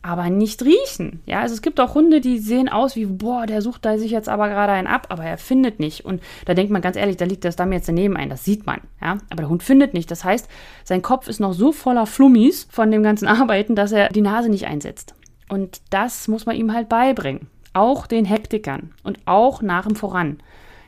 aber 0.02 0.30
nicht 0.30 0.64
riechen. 0.64 1.22
Ja, 1.26 1.42
also 1.42 1.54
es 1.54 1.62
gibt 1.62 1.80
auch 1.80 1.96
Hunde, 1.96 2.22
die 2.22 2.40
sehen 2.40 2.70
aus 2.70 2.96
wie, 2.96 3.06
boah, 3.06 3.46
der 3.46 3.62
sucht 3.62 3.86
da 3.86 3.98
sich 3.98 4.12
jetzt 4.12 4.30
aber 4.30 4.48
gerade 4.50 4.72
einen 4.72 4.88
ab, 4.88 5.08
aber 5.10 5.24
er 5.24 5.38
findet 5.38 5.80
nicht. 5.80 6.06
Und 6.06 6.22
da 6.46 6.54
denkt 6.54 6.72
man 6.72 6.82
ganz 6.82 6.96
ehrlich, 6.96 7.18
da 7.18 7.26
liegt 7.26 7.46
das 7.46 7.56
Damm 7.56 7.72
jetzt 7.74 7.88
daneben 7.88 8.18
ein, 8.18 8.30
das 8.30 8.46
sieht 8.46 8.66
man. 8.66 8.82
Ja, 9.02 9.18
aber 9.30 9.42
der 9.42 9.50
Hund 9.50 9.64
findet 9.64 9.94
nicht. 9.94 10.10
Das 10.12 10.24
heißt, 10.24 10.50
sein 10.84 11.02
Kopf 11.02 11.28
ist 11.28 11.40
noch 11.40 11.54
so 11.54 11.72
voller 11.72 12.06
Flummis 12.06 12.68
von 12.70 12.92
dem 12.92 13.04
ganzen 13.04 13.28
Arbeiten, 13.30 13.76
dass 13.76 13.92
er 13.92 14.10
die 14.10 14.22
Nase 14.22 14.50
nicht 14.50 14.68
einsetzt. 14.68 15.16
Und 15.50 15.82
das 15.90 16.28
muss 16.28 16.46
man 16.46 16.56
ihm 16.56 16.74
halt 16.74 16.90
beibringen. 16.90 17.48
Auch 17.74 18.08
den 18.08 18.26
Hektikern 18.26 18.94
und 19.04 19.20
auch 19.26 19.62
nach 19.62 19.86
dem 19.86 19.96
Voran. 19.96 20.40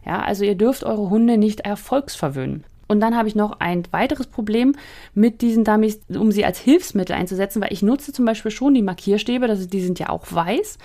Ja, 0.05 0.21
also 0.21 0.43
ihr 0.43 0.55
dürft 0.55 0.83
eure 0.83 1.09
Hunde 1.09 1.37
nicht 1.37 1.61
erfolgsverwöhnen. 1.61 2.63
Und 2.91 2.99
dann 2.99 3.15
habe 3.15 3.29
ich 3.29 3.35
noch 3.35 3.61
ein 3.61 3.83
weiteres 3.91 4.27
Problem 4.27 4.75
mit 5.13 5.41
diesen 5.41 5.63
Dummies, 5.63 6.01
um 6.09 6.33
sie 6.33 6.43
als 6.43 6.59
Hilfsmittel 6.59 7.15
einzusetzen, 7.15 7.61
weil 7.61 7.71
ich 7.71 7.81
nutze 7.81 8.11
zum 8.11 8.25
Beispiel 8.25 8.51
schon 8.51 8.73
die 8.73 8.81
Markierstäbe, 8.81 9.47
das, 9.47 9.65
die 9.65 9.79
sind 9.79 9.97
ja 9.97 10.09
auch 10.09 10.25
weiß. 10.29 10.77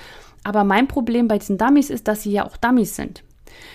Aber 0.45 0.63
mein 0.63 0.87
Problem 0.87 1.27
bei 1.27 1.37
diesen 1.37 1.59
Dummies 1.59 1.91
ist, 1.91 2.07
dass 2.07 2.23
sie 2.23 2.31
ja 2.31 2.47
auch 2.47 2.57
Dummies 2.59 2.95
sind. 2.95 3.25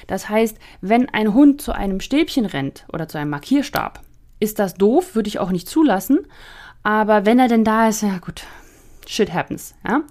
Das 0.07 0.29
heißt, 0.29 0.57
wenn 0.79 1.09
ein 1.09 1.33
Hund 1.33 1.61
zu 1.61 1.73
einem 1.73 1.99
Stäbchen 1.99 2.45
rennt 2.45 2.85
oder 2.93 3.09
zu 3.09 3.17
einem 3.17 3.31
Markierstab, 3.31 3.99
ist 4.39 4.59
das 4.59 4.75
doof, 4.75 5.13
würde 5.13 5.27
ich 5.27 5.39
auch 5.39 5.51
nicht 5.51 5.67
zulassen. 5.67 6.19
Aber 6.83 7.25
wenn 7.25 7.37
er 7.37 7.49
denn 7.49 7.65
da 7.65 7.89
ist, 7.89 8.01
ja 8.01 8.19
gut, 8.19 8.43
shit 9.07 9.33
happens. 9.33 9.75
Ja? 9.85 10.03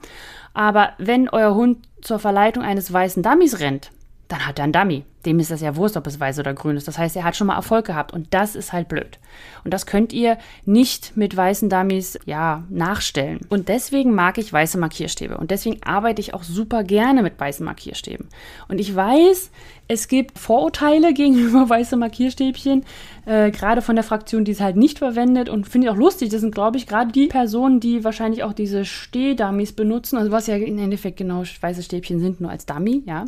Aber 0.53 0.91
wenn 0.99 1.31
euer 1.31 1.55
Hund 1.55 1.89
zur 2.03 2.19
Verleitung 2.19 2.65
eines 2.65 2.93
weißen 2.93 3.23
Dummies 3.23 3.61
rennt, 3.61 3.93
dann 4.29 4.47
hat 4.47 4.59
er 4.59 4.65
einen 4.65 4.75
Dummy. 4.75 5.05
Dem 5.27 5.39
ist 5.39 5.51
das 5.51 5.61
ja 5.61 5.77
Wurst, 5.77 5.97
ob 5.97 6.07
es 6.07 6.19
weiß 6.19 6.39
oder 6.39 6.55
grün 6.55 6.77
ist. 6.77 6.89
Das 6.89 6.99
heißt, 6.99 7.17
er 7.17 7.25
hat 7.25 7.37
schon 7.37 7.47
mal 7.47 7.57
Erfolg 7.57 7.87
gehabt 7.87 8.13
und 8.13 8.33
das 8.33 8.57
ist 8.57 8.73
halt 8.73 8.89
blöd. 8.89 9.19
Und 9.65 9.75
das 9.75 9.87
könnt 9.87 10.13
ihr 10.13 10.39
nicht 10.65 11.17
mit 11.17 11.37
weißen 11.37 11.69
Dummies, 11.69 12.19
ja, 12.25 12.65
nachstellen. 12.71 13.41
Und 13.49 13.69
deswegen 13.69 14.15
mag 14.15 14.39
ich 14.39 14.53
weiße 14.53 14.79
Markierstäbe 14.79 15.37
und 15.37 15.51
deswegen 15.51 15.83
arbeite 15.83 16.21
ich 16.21 16.35
auch 16.35 16.43
super 16.43 16.85
gerne 16.85 17.23
mit 17.23 17.39
weißen 17.39 17.65
Markierstäben. 17.65 18.29
Und 18.69 18.81
ich 18.81 18.95
weiß, 18.95 19.51
es 19.89 20.07
gibt 20.07 20.39
Vorurteile 20.39 21.13
gegenüber 21.15 21.69
weiße 21.69 21.97
Markierstäbchen, 21.97 22.85
äh, 23.27 23.51
gerade 23.51 23.83
von 23.83 23.97
der 23.97 24.05
Fraktion, 24.05 24.45
die 24.45 24.53
es 24.53 24.61
halt 24.61 24.77
nicht 24.77 24.99
verwendet 24.99 25.49
und 25.49 25.69
finde 25.69 25.87
ich 25.87 25.93
auch 25.93 25.97
lustig. 25.97 26.31
Das 26.31 26.41
sind, 26.41 26.55
glaube 26.55 26.79
ich, 26.79 26.87
gerade 26.87 27.13
die 27.13 27.27
Personen, 27.27 27.81
die 27.81 28.05
wahrscheinlich 28.05 28.45
auch 28.45 28.53
diese 28.53 28.85
Stehdummies 28.85 29.73
benutzen, 29.73 30.17
also 30.17 30.31
was 30.31 30.47
ja 30.47 30.57
im 30.57 30.79
Endeffekt 30.79 31.17
genau 31.17 31.43
weiße 31.61 31.83
Stäbchen 31.83 32.21
sind, 32.21 32.41
nur 32.41 32.51
als 32.51 32.67
Dummy, 32.67 33.03
ja. 33.07 33.27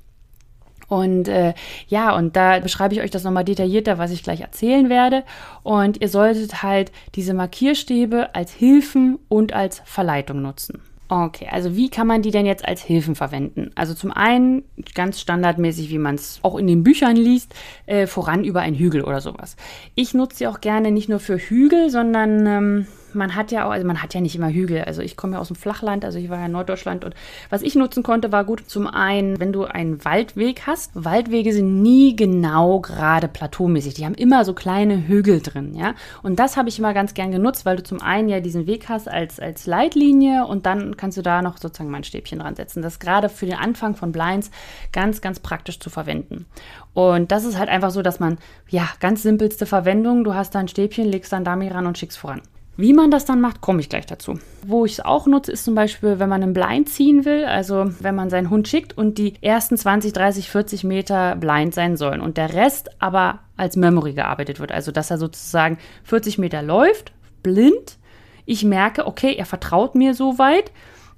Und 0.89 1.29
äh, 1.29 1.55
ja, 1.89 2.15
und 2.15 2.37
da 2.37 2.59
beschreibe 2.59 2.95
ich 2.95 3.01
euch 3.01 3.11
das 3.11 3.25
nochmal 3.25 3.45
detaillierter, 3.45 3.99
was 3.99 4.11
ich 4.11 4.23
gleich 4.23 4.41
erzählen 4.41 4.89
werde. 4.89 5.25
Und 5.63 6.01
ihr 6.01 6.09
solltet 6.09 6.63
halt 6.63 6.93
diese 7.15 7.35
Markierstäbe 7.35 8.35
als 8.35 8.53
Hilfen 8.53 9.19
und 9.29 9.53
als 9.53 9.81
Verleitung 9.85 10.43
nutzen. 10.43 10.83
Okay, 11.09 11.47
also 11.51 11.77
wie 11.77 11.91
kann 11.91 12.07
man 12.07 12.23
die 12.23 12.31
denn 12.31 12.47
jetzt 12.47 12.67
als 12.67 12.81
Hilfen 12.81 13.15
verwenden? 13.15 13.71
Also 13.75 13.93
zum 13.93 14.11
einen 14.13 14.63
ganz 14.95 15.21
standardmäßig, 15.21 15.91
wie 15.91 15.99
man 15.99 16.15
es 16.15 16.39
auch 16.41 16.57
in 16.57 16.67
den 16.67 16.83
Büchern 16.83 17.17
liest, 17.17 17.55
äh, 17.85 18.07
voran 18.07 18.45
über 18.45 18.63
einen 18.63 18.77
Hügel 18.77 19.05
oder 19.05 19.21
sowas. 19.21 19.57
Ich 19.95 20.15
nutze 20.15 20.39
sie 20.39 20.47
auch 20.47 20.63
gerne 20.63 20.91
nicht 20.91 21.11
nur 21.11 21.21
für 21.21 21.37
Hügel, 21.37 21.91
sondern 21.91 22.47
ähm, 22.47 22.87
man 23.15 23.35
hat 23.35 23.53
ja 23.53 23.67
auch, 23.67 23.71
also 23.71 23.87
man 23.87 24.03
hat 24.03 24.15
ja 24.15 24.21
nicht 24.21 24.35
immer 24.35 24.51
Hügel. 24.51 24.83
Also 24.83 25.03
ich 25.03 25.17
komme 25.17 25.35
ja 25.35 25.39
aus 25.39 25.49
dem 25.49 25.57
Flachland, 25.57 26.05
also 26.05 26.19
ich 26.19 26.31
war 26.31 26.39
ja 26.39 26.47
in 26.47 26.53
Norddeutschland 26.53 27.05
und 27.05 27.15
was 27.51 27.63
ich 27.63 27.75
nutzen 27.75 28.03
konnte, 28.03 28.33
war 28.33 28.45
gut 28.45 28.69
zum 28.69 28.87
einen, 28.87 29.41
wenn 29.41 29.53
du 29.53 29.65
einen 29.65 30.05
Waldweg 30.05 30.67
hast. 30.67 30.91
Waldwege 30.95 31.53
sind 31.53 31.83
nie 31.83 32.17
genau 32.17 32.81
gerade 32.81 33.29
plateaumäßig. 33.29 33.95
Die 33.95 34.05
haben 34.05 34.15
immer 34.15 34.45
so 34.45 34.55
kleine 34.55 35.07
Hügel 35.07 35.41
drin, 35.41 35.75
ja. 35.75 35.95
Und 36.23 36.39
das 36.39 36.57
habe 36.57 36.69
ich 36.69 36.79
immer 36.79 36.95
ganz 36.95 37.15
gern 37.15 37.33
genutzt, 37.33 37.65
weil 37.67 37.77
du 37.77 37.83
zum 37.83 38.01
einen 38.03 38.29
ja 38.29 38.41
diesen 38.41 38.67
Weg 38.67 38.89
hast 38.89 39.09
als, 39.09 39.41
als 39.41 39.67
Leitlinie 39.67 40.47
und 40.47 40.67
dann 40.67 40.97
kannst 40.97 41.19
du 41.19 41.23
da 41.23 41.43
noch 41.43 41.59
sozusagen 41.59 41.91
mal 41.91 41.99
ein 41.99 42.05
Stäbchen 42.05 42.39
dran 42.39 42.57
setzen. 42.57 42.83
Das 42.83 42.95
ist 42.95 43.01
gerade 43.01 43.29
für 43.29 43.47
den 43.47 43.57
Anfang 43.57 43.95
von 43.95 44.13
Blinds 44.13 44.51
ganz, 44.93 45.21
ganz 45.21 45.41
praktisch 45.41 45.81
zu 45.81 45.91
verwenden. 45.91 46.47
Und 46.95 47.33
das 47.33 47.45
ist 47.45 47.59
halt 47.59 47.69
einfach 47.69 47.91
so, 47.91 48.03
dass 48.03 48.21
man, 48.21 48.39
ja, 48.69 48.89
ganz 49.01 49.23
simpelste 49.23 49.67
Verwendung, 49.67 50.25
du 50.25 50.35
hast 50.35 50.55
da 50.55 50.59
ein 50.59 50.69
Stäbchen, 50.69 51.07
legst 51.07 51.33
dann 51.33 51.45
damit 51.45 51.73
ran 51.73 51.87
und 51.87 51.99
schickst 51.99 52.19
voran. 52.19 52.43
Wie 52.83 52.95
man 52.95 53.13
das 53.13 53.25
dann 53.25 53.41
macht, 53.41 53.61
komme 53.61 53.79
ich 53.79 53.89
gleich 53.89 54.07
dazu. 54.07 54.41
Wo 54.67 54.85
ich 54.85 54.95
es 54.95 55.01
auch 55.05 55.29
nutze, 55.29 55.53
ist 55.53 55.65
zum 55.65 55.77
Beispiel, 55.77 56.19
wenn 56.19 56.29
man 56.29 56.43
einen 56.43 56.53
Blind 56.53 56.89
ziehen 56.89 57.25
will, 57.25 57.45
also 57.45 57.93
wenn 58.01 58.17
man 58.17 58.29
seinen 58.29 58.51
Hund 58.51 58.67
schickt 58.67 58.99
und 58.99 59.19
die 59.19 59.35
ersten 59.41 59.77
20, 59.77 60.13
30, 60.13 60.51
40 60.51 60.83
Meter 60.83 61.37
blind 61.37 61.75
sein 61.75 61.97
sollen 61.97 62.21
und 62.21 62.39
der 62.39 62.55
Rest 62.55 62.91
aber 63.01 63.39
als 63.57 63.77
Memory 63.77 64.15
gearbeitet 64.15 64.59
wird. 64.59 64.73
Also 64.73 64.91
dass 64.91 65.13
er 65.13 65.19
sozusagen 65.19 65.79
40 66.03 66.39
Meter 66.39 66.61
läuft, 66.61 67.13
blind. 67.45 67.99
Ich 68.47 68.65
merke, 68.65 69.07
okay, 69.07 69.37
er 69.39 69.47
vertraut 69.47 69.95
mir 69.95 70.15
so 70.15 70.41
weit. 70.41 70.73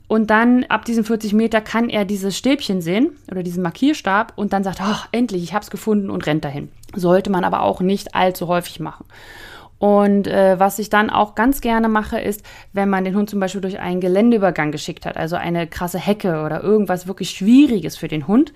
Und 0.06 0.28
dann 0.28 0.64
ab 0.64 0.84
diesen 0.84 1.02
40 1.02 1.32
Meter 1.32 1.62
kann 1.62 1.88
er 1.88 2.04
dieses 2.04 2.36
Stäbchen 2.36 2.82
sehen 2.82 3.16
oder 3.30 3.42
diesen 3.42 3.62
Markierstab 3.62 4.34
und 4.36 4.52
dann 4.52 4.64
sagt, 4.64 4.82
ach, 4.82 5.08
endlich, 5.12 5.42
ich 5.42 5.54
habe 5.54 5.62
es 5.62 5.70
gefunden 5.70 6.10
und 6.10 6.26
rennt 6.26 6.44
dahin. 6.44 6.68
Sollte 6.94 7.30
man 7.30 7.42
aber 7.42 7.62
auch 7.62 7.80
nicht 7.80 8.14
allzu 8.14 8.48
häufig 8.48 8.80
machen. 8.80 9.06
Und 9.78 10.26
äh, 10.26 10.58
was 10.58 10.78
ich 10.78 10.88
dann 10.88 11.10
auch 11.10 11.34
ganz 11.34 11.60
gerne 11.60 11.88
mache, 11.88 12.18
ist, 12.18 12.44
wenn 12.72 12.88
man 12.88 13.04
den 13.04 13.16
Hund 13.16 13.28
zum 13.28 13.40
Beispiel 13.40 13.60
durch 13.60 13.80
einen 13.80 14.00
Geländeübergang 14.00 14.72
geschickt 14.72 15.04
hat, 15.04 15.16
also 15.16 15.36
eine 15.36 15.66
krasse 15.66 15.98
Hecke 15.98 16.42
oder 16.42 16.62
irgendwas 16.62 17.06
wirklich 17.06 17.30
Schwieriges 17.30 17.96
für 17.96 18.08
den 18.08 18.26
Hund, 18.26 18.52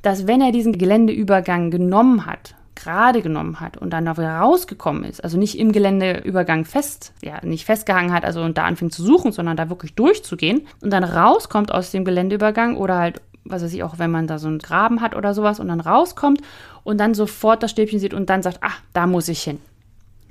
dass 0.00 0.26
wenn 0.26 0.40
er 0.40 0.52
diesen 0.52 0.76
Geländeübergang 0.76 1.70
genommen 1.70 2.26
hat, 2.26 2.54
gerade 2.74 3.22
genommen 3.22 3.60
hat 3.60 3.76
und 3.76 3.90
dann 3.90 4.08
rausgekommen 4.08 5.04
ist, 5.04 5.22
also 5.22 5.38
nicht 5.38 5.58
im 5.58 5.72
Geländeübergang 5.72 6.64
fest, 6.64 7.12
ja, 7.22 7.34
nicht 7.44 7.64
festgehangen 7.64 8.12
hat, 8.12 8.24
also 8.24 8.42
und 8.42 8.58
da 8.58 8.64
anfängt 8.64 8.92
zu 8.92 9.02
suchen, 9.02 9.30
sondern 9.30 9.56
da 9.56 9.68
wirklich 9.68 9.94
durchzugehen 9.94 10.66
und 10.80 10.92
dann 10.92 11.04
rauskommt 11.04 11.72
aus 11.72 11.90
dem 11.90 12.04
Geländeübergang 12.04 12.76
oder 12.76 12.98
halt, 12.98 13.20
was 13.44 13.62
weiß 13.62 13.72
ich 13.72 13.82
auch, 13.82 13.98
wenn 13.98 14.10
man 14.10 14.26
da 14.26 14.38
so 14.38 14.48
einen 14.48 14.58
Graben 14.58 15.00
hat 15.00 15.14
oder 15.14 15.34
sowas 15.34 15.60
und 15.60 15.68
dann 15.68 15.80
rauskommt 15.80 16.40
und 16.82 16.98
dann 16.98 17.14
sofort 17.14 17.62
das 17.62 17.70
Stäbchen 17.70 18.00
sieht 18.00 18.14
und 18.14 18.30
dann 18.30 18.42
sagt, 18.42 18.58
ach, 18.62 18.80
da 18.92 19.06
muss 19.06 19.28
ich 19.28 19.42
hin. 19.42 19.58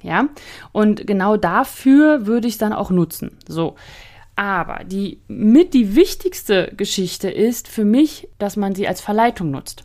Ja, 0.03 0.29
und 0.71 1.05
genau 1.05 1.37
dafür 1.37 2.25
würde 2.25 2.47
ich 2.47 2.55
es 2.55 2.59
dann 2.59 2.73
auch 2.73 2.89
nutzen. 2.89 3.37
So. 3.47 3.75
Aber 4.35 4.83
die 4.85 5.19
mit 5.27 5.73
die 5.73 5.95
wichtigste 5.95 6.71
Geschichte 6.75 7.29
ist 7.29 7.67
für 7.67 7.85
mich, 7.85 8.29
dass 8.39 8.57
man 8.57 8.73
sie 8.73 8.87
als 8.87 9.01
Verleitung 9.01 9.51
nutzt. 9.51 9.83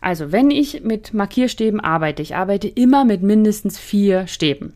Also, 0.00 0.32
wenn 0.32 0.50
ich 0.50 0.82
mit 0.82 1.14
Markierstäben 1.14 1.80
arbeite, 1.80 2.22
ich 2.22 2.36
arbeite 2.36 2.68
immer 2.68 3.04
mit 3.04 3.22
mindestens 3.22 3.78
vier 3.78 4.26
Stäben. 4.26 4.72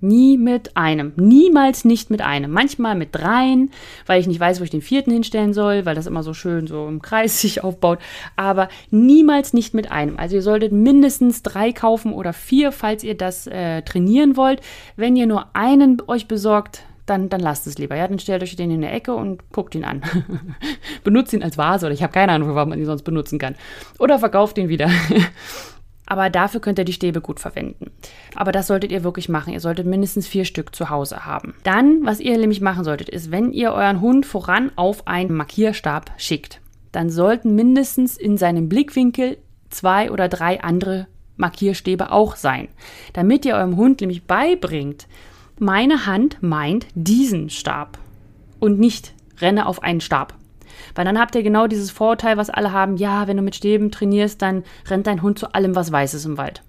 Nie 0.00 0.36
mit 0.36 0.76
einem. 0.76 1.12
Niemals 1.16 1.84
nicht 1.84 2.10
mit 2.10 2.20
einem. 2.20 2.50
Manchmal 2.50 2.94
mit 2.94 3.14
dreien, 3.14 3.70
weil 4.04 4.20
ich 4.20 4.26
nicht 4.26 4.40
weiß, 4.40 4.60
wo 4.60 4.64
ich 4.64 4.70
den 4.70 4.82
vierten 4.82 5.10
hinstellen 5.10 5.54
soll, 5.54 5.86
weil 5.86 5.94
das 5.94 6.06
immer 6.06 6.22
so 6.22 6.34
schön 6.34 6.66
so 6.66 6.86
im 6.86 7.00
Kreis 7.00 7.40
sich 7.40 7.64
aufbaut. 7.64 7.98
Aber 8.36 8.68
niemals 8.90 9.52
nicht 9.52 9.74
mit 9.74 9.90
einem. 9.90 10.18
Also 10.18 10.36
ihr 10.36 10.42
solltet 10.42 10.72
mindestens 10.72 11.42
drei 11.42 11.72
kaufen 11.72 12.12
oder 12.12 12.32
vier, 12.32 12.72
falls 12.72 13.04
ihr 13.04 13.16
das 13.16 13.46
äh, 13.46 13.82
trainieren 13.82 14.36
wollt. 14.36 14.60
Wenn 14.96 15.16
ihr 15.16 15.26
nur 15.26 15.46
einen 15.54 16.02
euch 16.06 16.28
besorgt, 16.28 16.82
dann, 17.06 17.28
dann 17.28 17.40
lasst 17.40 17.66
es 17.66 17.78
lieber. 17.78 17.96
Ja, 17.96 18.06
dann 18.06 18.18
stellt 18.18 18.42
euch 18.42 18.56
den 18.56 18.70
in 18.70 18.80
der 18.80 18.92
Ecke 18.92 19.14
und 19.14 19.50
guckt 19.50 19.74
ihn 19.74 19.84
an. 19.84 20.02
Benutzt 21.04 21.32
ihn 21.32 21.42
als 21.42 21.56
Vase 21.56 21.86
oder 21.86 21.94
ich 21.94 22.02
habe 22.02 22.12
keine 22.12 22.32
Ahnung, 22.32 22.54
warum 22.54 22.68
man 22.70 22.78
ihn 22.78 22.84
sonst 22.84 23.02
benutzen 23.02 23.38
kann. 23.38 23.54
Oder 23.98 24.18
verkauft 24.18 24.58
ihn 24.58 24.68
wieder. 24.68 24.90
Aber 26.06 26.30
dafür 26.30 26.60
könnt 26.60 26.78
ihr 26.78 26.84
die 26.84 26.92
Stäbe 26.92 27.20
gut 27.20 27.40
verwenden. 27.40 27.90
Aber 28.34 28.52
das 28.52 28.68
solltet 28.68 28.92
ihr 28.92 29.02
wirklich 29.04 29.28
machen. 29.28 29.52
Ihr 29.52 29.60
solltet 29.60 29.86
mindestens 29.86 30.28
vier 30.28 30.44
Stück 30.44 30.74
zu 30.74 30.88
Hause 30.88 31.26
haben. 31.26 31.54
Dann, 31.64 32.04
was 32.04 32.20
ihr 32.20 32.38
nämlich 32.38 32.60
machen 32.60 32.84
solltet, 32.84 33.08
ist, 33.08 33.32
wenn 33.32 33.52
ihr 33.52 33.72
euren 33.72 34.00
Hund 34.00 34.24
voran 34.24 34.70
auf 34.76 35.06
einen 35.08 35.34
Markierstab 35.34 36.12
schickt, 36.16 36.60
dann 36.92 37.10
sollten 37.10 37.54
mindestens 37.54 38.16
in 38.16 38.38
seinem 38.38 38.68
Blickwinkel 38.68 39.38
zwei 39.68 40.10
oder 40.10 40.28
drei 40.28 40.62
andere 40.62 41.08
Markierstäbe 41.36 42.12
auch 42.12 42.36
sein. 42.36 42.68
Damit 43.12 43.44
ihr 43.44 43.56
eurem 43.56 43.76
Hund 43.76 44.00
nämlich 44.00 44.24
beibringt, 44.24 45.06
meine 45.58 46.06
Hand 46.06 46.38
meint 46.42 46.86
diesen 46.94 47.50
Stab 47.50 47.98
und 48.60 48.78
nicht 48.78 49.12
renne 49.40 49.66
auf 49.66 49.82
einen 49.82 50.00
Stab. 50.00 50.34
Weil 50.94 51.04
dann 51.04 51.18
habt 51.18 51.34
ihr 51.34 51.42
genau 51.42 51.66
dieses 51.66 51.90
Vorurteil, 51.90 52.36
was 52.36 52.50
alle 52.50 52.72
haben, 52.72 52.96
ja, 52.96 53.26
wenn 53.26 53.36
du 53.36 53.42
mit 53.42 53.54
Stäben 53.54 53.90
trainierst, 53.90 54.40
dann 54.42 54.64
rennt 54.88 55.06
dein 55.06 55.22
Hund 55.22 55.38
zu 55.38 55.52
allem, 55.52 55.74
was 55.74 55.92
weiß 55.92 56.14
ist 56.14 56.24
im 56.24 56.38
Wald. 56.38 56.62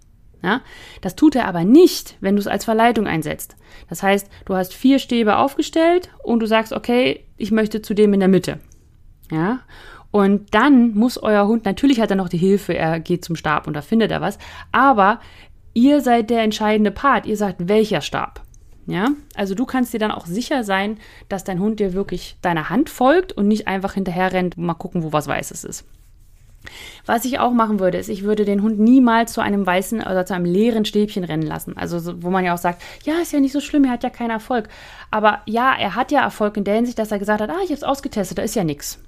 Ja? 0.44 0.62
Das 1.02 1.16
tut 1.16 1.36
er 1.36 1.48
aber 1.48 1.64
nicht, 1.64 2.18
wenn 2.22 2.36
du 2.36 2.40
es 2.40 2.48
als 2.48 2.66
Verleitung 2.66 3.08
einsetzt. 3.08 3.56
Das 3.90 4.04
heißt, 4.04 4.30
du 4.46 4.56
hast 4.56 4.74
vier 4.74 5.00
Stäbe 5.00 5.38
aufgestellt 5.38 6.10
und 6.24 6.40
du 6.40 6.46
sagst, 6.46 6.74
okay, 6.74 7.26
ich 7.38 7.52
möchte 7.52 7.82
zu 7.82 7.94
dem 7.94 8.14
in 8.14 8.20
der 8.20 8.30
Mitte. 8.30 8.60
Ja? 9.32 9.60
Und 10.12 10.54
dann 10.54 10.94
muss 10.94 11.22
euer 11.22 11.48
Hund, 11.48 11.66
natürlich 11.66 12.00
hat 12.00 12.10
er 12.10 12.16
noch 12.16 12.30
die 12.30 12.38
Hilfe, 12.38 12.74
er 12.74 13.00
geht 13.00 13.26
zum 13.26 13.36
Stab 13.36 13.68
und 13.68 13.74
da 13.74 13.82
findet 13.82 14.12
er 14.12 14.22
was, 14.22 14.40
aber 14.72 15.20
ihr 15.74 16.02
seid 16.02 16.30
der 16.30 16.42
entscheidende 16.42 16.92
Part. 16.92 17.26
Ihr 17.26 17.38
sagt, 17.38 17.68
welcher 17.68 18.02
Stab. 18.02 18.42
Ja, 18.88 19.10
also 19.36 19.54
du 19.54 19.66
kannst 19.66 19.94
dir 19.94 20.00
dann 20.00 20.12
auch 20.12 20.26
sicher 20.26 20.64
sein, 20.64 20.98
dass 21.28 21.44
dein 21.44 21.60
Hund 21.60 21.82
dir 21.82 21.92
wirklich 21.92 22.38
deiner 22.42 22.70
Hand 22.70 22.90
folgt 22.90 23.34
und 23.34 23.48
nicht 23.48 23.68
einfach 23.68 23.94
hinterher 23.94 24.32
rennt, 24.32 24.58
mal 24.58 24.76
gucken, 24.76 25.04
wo 25.04 25.12
was 25.12 25.28
Weißes 25.28 25.66
ist. 25.66 25.86
Was 27.06 27.26
ich 27.26 27.40
auch 27.40 27.52
machen 27.52 27.80
würde, 27.80 27.98
ist, 27.98 28.10
ich 28.10 28.24
würde 28.24 28.46
den 28.46 28.62
Hund 28.62 28.80
niemals 28.80 29.34
zu 29.34 29.42
einem 29.42 29.66
weißen 29.66 30.02
oder 30.02 30.26
zu 30.26 30.34
einem 30.34 30.46
leeren 30.46 30.86
Stäbchen 30.86 31.24
rennen 31.24 31.46
lassen. 31.46 31.78
Also, 31.78 32.24
wo 32.24 32.30
man 32.30 32.46
ja 32.46 32.54
auch 32.54 32.58
sagt, 32.58 32.82
ja, 33.04 33.16
ist 33.22 33.34
ja 33.34 33.40
nicht 33.40 33.54
so 33.54 33.60
schlimm, 33.60 33.86
er 33.86 33.92
hat 33.92 34.04
ja 34.04 34.10
keinen 34.10 34.32
Erfolg. 34.32 34.70
Aber 35.12 35.42
ja, 35.46 35.74
er 35.78 35.96
hat 35.96 36.12
ja 36.12 36.22
Erfolg 36.22 36.58
in 36.58 36.64
der 36.64 36.76
Hinsicht, 36.76 37.00
dass 37.00 37.12
er 37.12 37.20
gesagt 37.20 37.42
hat, 37.42 37.50
ah, 37.50 37.60
ich 37.64 37.70
habe 37.70 37.76
es 37.76 37.84
ausgetestet, 37.84 38.38
da 38.38 38.42
ist 38.42 38.56
ja 38.56 38.64
nichts. 38.64 39.00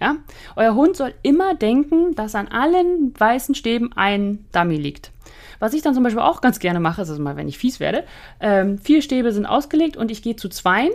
Ja? 0.00 0.16
Euer 0.56 0.74
Hund 0.74 0.96
soll 0.96 1.14
immer 1.22 1.54
denken, 1.54 2.14
dass 2.14 2.34
an 2.34 2.48
allen 2.48 3.18
weißen 3.18 3.54
Stäben 3.54 3.92
ein 3.94 4.46
Dummy 4.52 4.76
liegt. 4.76 5.10
Was 5.58 5.74
ich 5.74 5.82
dann 5.82 5.94
zum 5.94 6.02
Beispiel 6.02 6.22
auch 6.22 6.40
ganz 6.40 6.58
gerne 6.58 6.80
mache, 6.80 7.02
ist 7.02 7.10
also 7.10 7.22
mal, 7.22 7.36
wenn 7.36 7.48
ich 7.48 7.58
fies 7.58 7.80
werde, 7.80 8.04
ähm, 8.40 8.78
vier 8.78 9.02
Stäbe 9.02 9.32
sind 9.32 9.46
ausgelegt 9.46 9.96
und 9.96 10.10
ich 10.10 10.22
gehe 10.22 10.36
zu 10.36 10.48
zweien, 10.48 10.90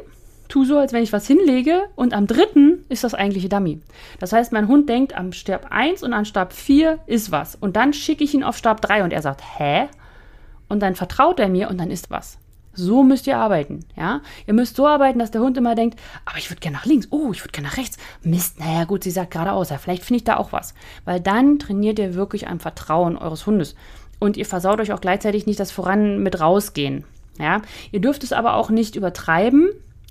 tu 0.47 0.65
so, 0.65 0.77
als 0.77 0.93
wenn 0.93 1.03
ich 1.03 1.13
was 1.13 1.27
hinlege 1.27 1.83
und 1.95 2.13
am 2.13 2.27
dritten 2.27 2.85
ist 2.89 3.03
das 3.03 3.13
eigentliche 3.13 3.49
Dummy. 3.49 3.81
Das 4.19 4.33
heißt, 4.33 4.51
mein 4.51 4.67
Hund 4.67 4.87
denkt, 4.87 5.15
am 5.15 5.31
Stab 5.31 5.67
1 5.71 6.03
und 6.03 6.13
an 6.13 6.25
Stab 6.25 6.53
4 6.53 6.99
ist 7.07 7.31
was. 7.31 7.55
Und 7.55 7.75
dann 7.75 7.93
schicke 7.93 8.23
ich 8.23 8.33
ihn 8.33 8.43
auf 8.43 8.57
Stab 8.57 8.81
3 8.81 9.03
und 9.03 9.13
er 9.13 9.21
sagt, 9.21 9.41
hä? 9.57 9.87
Und 10.69 10.81
dann 10.81 10.95
vertraut 10.95 11.39
er 11.39 11.49
mir 11.49 11.69
und 11.69 11.79
dann 11.79 11.91
ist 11.91 12.11
was. 12.11 12.37
So 12.75 13.03
müsst 13.03 13.27
ihr 13.27 13.37
arbeiten, 13.37 13.81
ja? 13.95 14.21
Ihr 14.47 14.55
müsst 14.55 14.75
so 14.75 14.87
arbeiten, 14.87 15.19
dass 15.19 15.29
der 15.29 15.41
Hund 15.41 15.57
immer 15.57 15.75
denkt, 15.75 15.99
aber 16.25 16.39
ich 16.39 16.49
würde 16.49 16.59
gerne 16.59 16.77
nach 16.77 16.85
links, 16.85 17.07
oh, 17.11 17.31
ich 17.31 17.43
würde 17.43 17.51
gerne 17.51 17.67
nach 17.67 17.77
rechts. 17.77 17.97
Mist, 18.23 18.59
naja, 18.59 18.85
gut, 18.85 19.03
sie 19.03 19.11
sagt 19.11 19.31
geradeaus, 19.31 19.69
ja, 19.69 19.77
vielleicht 19.77 20.03
finde 20.03 20.17
ich 20.17 20.23
da 20.23 20.37
auch 20.37 20.51
was. 20.51 20.73
Weil 21.05 21.19
dann 21.19 21.59
trainiert 21.59 21.99
ihr 21.99 22.15
wirklich 22.15 22.47
am 22.47 22.59
Vertrauen 22.59 23.15
eures 23.15 23.45
Hundes 23.45 23.75
und 24.23 24.37
ihr 24.37 24.45
versaut 24.45 24.79
euch 24.79 24.93
auch 24.93 25.01
gleichzeitig 25.01 25.45
nicht 25.45 25.59
das 25.59 25.71
Voran 25.71 26.23
mit 26.23 26.39
rausgehen. 26.39 27.03
Ja, 27.39 27.61
ihr 27.91 27.99
dürft 27.99 28.23
es 28.23 28.31
aber 28.31 28.55
auch 28.55 28.69
nicht 28.69 28.95
übertreiben, 28.95 29.69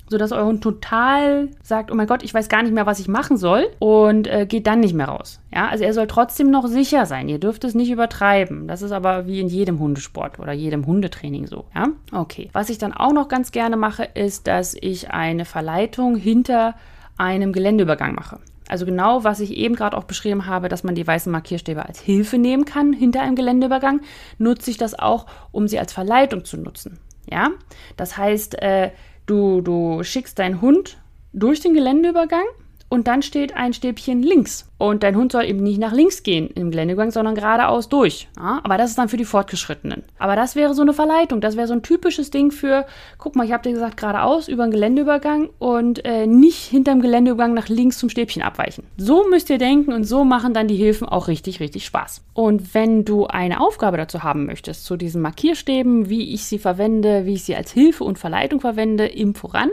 sodass 0.09 0.33
euer 0.33 0.45
Hund 0.45 0.63
total 0.63 1.49
sagt, 1.63 1.91
oh 1.91 1.95
mein 1.95 2.07
Gott, 2.07 2.23
ich 2.23 2.35
weiß 2.35 2.51
gar 2.51 2.63
nicht 2.63 2.75
mehr, 2.75 2.85
was 2.85 3.01
ich 3.01 3.09
machen 3.09 3.39
soll 3.39 3.69
und 3.79 4.27
äh, 4.27 4.45
geht 4.45 4.67
dann 4.67 4.81
nicht 4.81 4.93
mehr 4.93 5.09
raus. 5.09 5.41
Ja, 5.55 5.69
also 5.69 5.85
er 5.85 5.95
soll 5.95 6.09
trotzdem 6.09 6.51
noch 6.51 6.67
sicher 6.67 7.07
sein. 7.07 7.31
Ihr 7.31 7.39
dürft 7.39 7.65
es 7.65 7.75
nicht 7.75 7.91
übertreiben. 7.91 8.69
Das 8.69 8.83
ist 8.83 8.93
aber 8.93 9.27
wie 9.27 9.41
in 9.41 9.49
jedem 9.49 9.79
Hundesport 9.79 10.39
oder 10.39 10.53
jedem 10.53 10.85
Hundetraining 10.85 11.47
so. 11.47 11.65
Ja, 11.75 11.89
okay. 12.13 12.51
Was 12.53 12.69
ich 12.69 12.77
dann 12.77 12.93
auch 12.93 13.13
noch 13.13 13.29
ganz 13.29 13.51
gerne 13.51 13.79
mache, 13.79 14.05
ist, 14.15 14.47
dass 14.47 14.77
ich 14.79 15.11
eine 15.11 15.47
Verleitung 15.47 16.17
hinter 16.17 16.75
einem 17.17 17.53
Geländeübergang 17.53 18.15
mache. 18.15 18.41
Also 18.69 18.87
genau, 18.87 19.25
was 19.25 19.41
ich 19.41 19.57
eben 19.57 19.75
gerade 19.75 19.97
auch 19.97 20.05
beschrieben 20.05 20.47
habe, 20.47 20.69
dass 20.69 20.85
man 20.85 20.95
die 20.95 21.07
weißen 21.07 21.31
Markierstäbe 21.31 21.85
als 21.85 22.01
Hilfe 22.01 22.39
nehmen 22.39 22.65
kann 22.65 22.93
hinter 22.93 23.21
einem 23.21 23.37
Geländeübergang, 23.37 24.01
nutze 24.39 24.71
ich 24.71 24.79
das 24.79 24.99
auch, 24.99 25.27
um 25.51 25.69
sie 25.69 25.79
als 25.79 25.93
Verleitung 25.93 26.45
zu 26.45 26.57
nutzen. 26.57 26.99
Ja, 27.31 27.51
das 27.97 28.17
heißt, 28.17 28.61
äh, 28.63 28.91
du, 29.27 29.61
du 29.61 30.03
schickst 30.03 30.39
deinen 30.39 30.61
Hund 30.61 30.99
durch 31.33 31.61
den 31.61 31.75
Geländeübergang 31.75 32.45
und 32.93 33.09
dann 33.09 33.23
steht 33.23 33.57
ein 33.57 33.73
Stäbchen 33.73 34.23
links. 34.23 34.69
Und 34.77 35.03
dein 35.03 35.17
Hund 35.17 35.33
soll 35.33 35.45
eben 35.45 35.63
nicht 35.63 35.79
nach 35.79 35.93
links 35.93 36.23
gehen 36.25 36.51
im 36.55 36.71
Geländegang, 36.71 37.11
sondern 37.11 37.35
geradeaus 37.35 37.89
durch. 37.89 38.29
Ja, 38.37 38.61
aber 38.65 38.77
das 38.77 38.91
ist 38.91 38.99
dann 38.99 39.09
für 39.09 39.17
die 39.17 39.25
Fortgeschrittenen. 39.25 40.03
Aber 40.19 40.37
das 40.37 40.57
wäre 40.57 40.75
so 40.75 40.83
eine 40.83 40.93
Verleitung. 40.93 41.41
Das 41.41 41.57
wäre 41.57 41.67
so 41.67 41.73
ein 41.73 41.83
typisches 41.83 42.31
Ding 42.31 42.51
für, 42.51 42.85
guck 43.17 43.35
mal, 43.35 43.47
ich 43.47 43.53
habe 43.53 43.63
dir 43.63 43.73
gesagt, 43.73 43.97
geradeaus 43.97 44.47
über 44.47 44.65
den 44.67 44.73
Geländeübergang 44.73 45.49
und 45.59 46.05
äh, 46.05 46.27
nicht 46.27 46.65
hinterm 46.65 47.01
Geländeübergang 47.01 47.55
nach 47.55 47.71
links 47.71 47.97
zum 47.97 48.11
Stäbchen 48.11 48.43
abweichen. 48.43 48.85
So 48.99 49.27
müsst 49.27 49.49
ihr 49.49 49.59
denken 49.59 49.95
und 49.95 50.05
so 50.05 50.25
machen 50.25 50.53
dann 50.53 50.69
die 50.69 50.77
Hilfen 50.77 51.09
auch 51.09 51.29
richtig, 51.29 51.61
richtig 51.61 51.87
Spaß. 51.87 52.23
Und 52.35 52.75
wenn 52.75 53.07
du 53.07 53.27
eine 53.27 53.61
Aufgabe 53.61 53.97
dazu 53.97 54.23
haben 54.23 54.45
möchtest, 54.45 54.85
zu 54.85 54.99
diesen 54.99 55.23
Markierstäben, 55.23 56.11
wie 56.11 56.35
ich 56.35 56.45
sie 56.45 56.59
verwende, 56.59 57.25
wie 57.25 57.35
ich 57.35 57.45
sie 57.45 57.57
als 57.57 57.71
Hilfe 57.71 58.05
und 58.05 58.19
Verleitung 58.19 58.61
verwende, 58.61 59.07
im 59.07 59.35
Voran, 59.35 59.71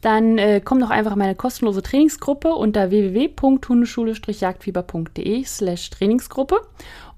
dann 0.00 0.38
äh, 0.38 0.62
komm 0.64 0.80
doch 0.80 0.88
einfach 0.90 1.12
in 1.12 1.18
meine 1.18 1.34
kostenlose 1.34 1.82
Trainingsgruppe 1.82 2.54
unter 2.54 2.90
www.hundeschule-jagdfieber.de 2.90 5.44
slash 5.44 5.90
Trainingsgruppe. 5.90 6.56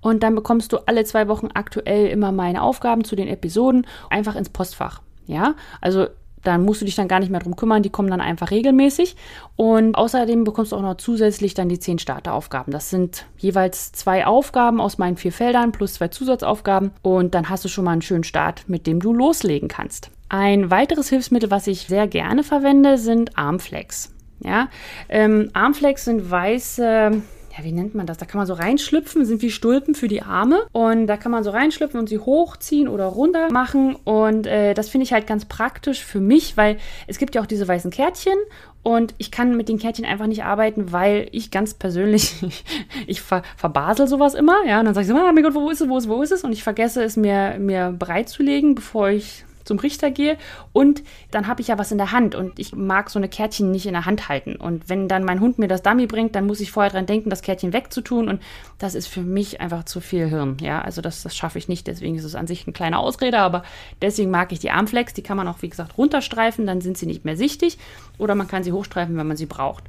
Und 0.00 0.22
dann 0.22 0.34
bekommst 0.34 0.72
du 0.72 0.78
alle 0.86 1.04
zwei 1.04 1.28
Wochen 1.28 1.48
aktuell 1.54 2.06
immer 2.06 2.32
meine 2.32 2.62
Aufgaben 2.62 3.04
zu 3.04 3.16
den 3.16 3.28
Episoden 3.28 3.86
einfach 4.10 4.36
ins 4.36 4.48
Postfach. 4.48 5.02
Ja, 5.26 5.54
also 5.80 6.06
dann 6.44 6.64
musst 6.64 6.80
du 6.80 6.84
dich 6.84 6.94
dann 6.94 7.08
gar 7.08 7.20
nicht 7.20 7.30
mehr 7.30 7.40
drum 7.40 7.56
kümmern, 7.56 7.82
die 7.82 7.90
kommen 7.90 8.10
dann 8.10 8.20
einfach 8.20 8.50
regelmäßig. 8.50 9.16
Und 9.56 9.94
außerdem 9.94 10.44
bekommst 10.44 10.72
du 10.72 10.76
auch 10.76 10.82
noch 10.82 10.96
zusätzlich 10.96 11.54
dann 11.54 11.68
die 11.68 11.78
zehn 11.78 11.98
Starteraufgaben. 11.98 12.72
Das 12.72 12.90
sind 12.90 13.26
jeweils 13.38 13.92
zwei 13.92 14.24
Aufgaben 14.24 14.80
aus 14.80 14.98
meinen 14.98 15.16
vier 15.16 15.32
Feldern 15.32 15.72
plus 15.72 15.94
zwei 15.94 16.08
Zusatzaufgaben. 16.08 16.92
Und 17.02 17.34
dann 17.34 17.50
hast 17.50 17.64
du 17.64 17.68
schon 17.68 17.84
mal 17.84 17.92
einen 17.92 18.02
schönen 18.02 18.24
Start, 18.24 18.68
mit 18.68 18.86
dem 18.86 19.00
du 19.00 19.12
loslegen 19.12 19.68
kannst. 19.68 20.10
Ein 20.28 20.70
weiteres 20.70 21.08
Hilfsmittel, 21.08 21.50
was 21.50 21.66
ich 21.66 21.86
sehr 21.86 22.06
gerne 22.06 22.44
verwende, 22.44 22.98
sind 22.98 23.38
Armflex. 23.38 24.14
Ja, 24.40 24.68
ähm, 25.08 25.50
Armflex 25.52 26.04
sind 26.04 26.30
weiße 26.30 27.22
ja, 27.58 27.64
wie 27.64 27.72
nennt 27.72 27.94
man 27.94 28.06
das? 28.06 28.18
Da 28.18 28.26
kann 28.26 28.38
man 28.38 28.46
so 28.46 28.54
reinschlüpfen, 28.54 29.24
sind 29.24 29.42
wie 29.42 29.50
Stulpen 29.50 29.94
für 29.94 30.06
die 30.06 30.22
Arme. 30.22 30.60
Und 30.72 31.06
da 31.08 31.16
kann 31.16 31.32
man 31.32 31.42
so 31.42 31.50
reinschlüpfen 31.50 31.98
und 31.98 32.08
sie 32.08 32.18
hochziehen 32.18 32.88
oder 32.88 33.06
runter 33.06 33.50
machen. 33.50 33.96
Und 34.04 34.46
äh, 34.46 34.74
das 34.74 34.88
finde 34.88 35.04
ich 35.04 35.12
halt 35.12 35.26
ganz 35.26 35.44
praktisch 35.44 36.04
für 36.04 36.20
mich, 36.20 36.56
weil 36.56 36.78
es 37.08 37.18
gibt 37.18 37.34
ja 37.34 37.42
auch 37.42 37.46
diese 37.46 37.66
weißen 37.66 37.90
Kärtchen. 37.90 38.36
Und 38.84 39.14
ich 39.18 39.32
kann 39.32 39.56
mit 39.56 39.68
den 39.68 39.78
Kärtchen 39.78 40.04
einfach 40.04 40.28
nicht 40.28 40.44
arbeiten, 40.44 40.92
weil 40.92 41.28
ich 41.32 41.50
ganz 41.50 41.74
persönlich, 41.74 42.34
ich 43.08 43.22
ver, 43.22 43.42
verbasel 43.56 44.06
sowas 44.06 44.34
immer. 44.34 44.64
Ja, 44.66 44.78
und 44.78 44.84
dann 44.84 44.94
sage 44.94 45.06
ich 45.06 45.10
so, 45.10 45.16
ah, 45.16 45.32
mein 45.32 45.42
Gott, 45.42 45.54
wo 45.54 45.68
ist 45.68 45.80
es, 45.80 45.88
wo 45.88 45.98
ist 45.98 46.04
es, 46.04 46.10
wo 46.10 46.22
ist 46.22 46.32
es? 46.32 46.44
Und 46.44 46.52
ich 46.52 46.62
vergesse 46.62 47.02
es 47.02 47.16
mir, 47.16 47.56
mir 47.58 47.92
bereitzulegen, 47.98 48.76
bevor 48.76 49.08
ich 49.08 49.44
zum 49.68 49.78
Richter 49.78 50.10
gehe 50.10 50.36
und 50.72 51.02
dann 51.30 51.46
habe 51.46 51.60
ich 51.60 51.68
ja 51.68 51.78
was 51.78 51.92
in 51.92 51.98
der 51.98 52.10
Hand 52.10 52.34
und 52.34 52.58
ich 52.58 52.74
mag 52.74 53.10
so 53.10 53.18
eine 53.18 53.28
Kärtchen 53.28 53.70
nicht 53.70 53.86
in 53.86 53.92
der 53.92 54.06
Hand 54.06 54.28
halten. 54.28 54.56
Und 54.56 54.88
wenn 54.88 55.06
dann 55.06 55.24
mein 55.24 55.40
Hund 55.40 55.58
mir 55.58 55.68
das 55.68 55.82
Dummy 55.82 56.06
bringt, 56.06 56.34
dann 56.34 56.46
muss 56.46 56.60
ich 56.60 56.72
vorher 56.72 56.90
dran 56.90 57.06
denken, 57.06 57.30
das 57.30 57.42
Kärtchen 57.42 57.72
wegzutun 57.72 58.28
und 58.28 58.42
das 58.78 58.94
ist 58.94 59.06
für 59.06 59.20
mich 59.20 59.60
einfach 59.60 59.84
zu 59.84 60.00
viel 60.00 60.28
Hirn. 60.28 60.56
Ja, 60.60 60.80
also 60.80 61.00
das, 61.00 61.22
das 61.22 61.36
schaffe 61.36 61.58
ich 61.58 61.68
nicht, 61.68 61.86
deswegen 61.86 62.16
ist 62.16 62.24
es 62.24 62.34
an 62.34 62.46
sich 62.46 62.66
ein 62.66 62.72
kleiner 62.72 62.98
Ausrede, 62.98 63.38
aber 63.38 63.62
deswegen 64.02 64.30
mag 64.30 64.50
ich 64.52 64.58
die 64.58 64.70
Armflex, 64.70 65.14
die 65.14 65.22
kann 65.22 65.36
man 65.36 65.46
auch 65.46 65.62
wie 65.62 65.68
gesagt 65.68 65.96
runterstreifen, 65.98 66.66
dann 66.66 66.80
sind 66.80 66.98
sie 66.98 67.06
nicht 67.06 67.24
mehr 67.24 67.36
sichtig 67.36 67.78
oder 68.16 68.34
man 68.34 68.48
kann 68.48 68.64
sie 68.64 68.72
hochstreifen, 68.72 69.16
wenn 69.16 69.26
man 69.28 69.36
sie 69.36 69.46
braucht. 69.46 69.84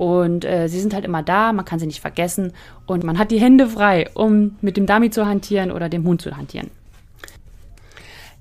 Und 0.00 0.46
äh, 0.46 0.66
sie 0.68 0.80
sind 0.80 0.94
halt 0.94 1.04
immer 1.04 1.22
da, 1.22 1.52
man 1.52 1.66
kann 1.66 1.78
sie 1.78 1.86
nicht 1.86 2.00
vergessen 2.00 2.54
und 2.86 3.04
man 3.04 3.18
hat 3.18 3.30
die 3.30 3.38
Hände 3.38 3.68
frei, 3.68 4.08
um 4.14 4.56
mit 4.62 4.78
dem 4.78 4.86
Dummy 4.86 5.10
zu 5.10 5.26
hantieren 5.26 5.70
oder 5.70 5.90
dem 5.90 6.04
Hund 6.04 6.22
zu 6.22 6.34
hantieren. 6.34 6.70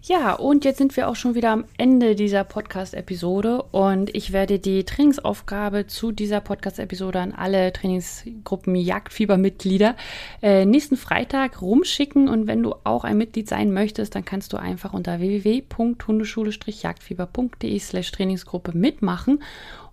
Ja, 0.10 0.34
und 0.34 0.66
jetzt 0.66 0.80
sind 0.80 0.98
wir 0.98 1.08
auch 1.08 1.16
schon 1.16 1.36
wieder 1.36 1.52
am 1.52 1.66
Ende 1.78 2.16
dieser 2.16 2.44
Podcast-Episode 2.44 3.62
und 3.72 4.10
ich 4.16 4.34
werde 4.34 4.58
die 4.58 4.84
Trainingsaufgabe 4.84 5.86
zu 5.86 6.12
dieser 6.12 6.42
Podcast-Episode 6.42 7.20
an 7.20 7.32
alle 7.32 7.72
Trainingsgruppen 7.72 8.76
Jagdfieber-Mitglieder 8.76 9.96
äh, 10.42 10.66
nächsten 10.66 10.98
Freitag 10.98 11.62
rumschicken. 11.62 12.28
Und 12.28 12.48
wenn 12.48 12.64
du 12.64 12.74
auch 12.86 13.04
ein 13.04 13.20
Mitglied 13.20 13.48
sein 13.48 13.72
möchtest, 13.72 14.16
dann 14.16 14.26
kannst 14.26 14.52
du 14.52 14.58
einfach 14.58 14.94
unter 14.94 15.20
www.hundeschule-jagdfieber.de 15.20 17.78
slash 17.78 18.12
Trainingsgruppe 18.12 18.76
mitmachen 18.76 19.44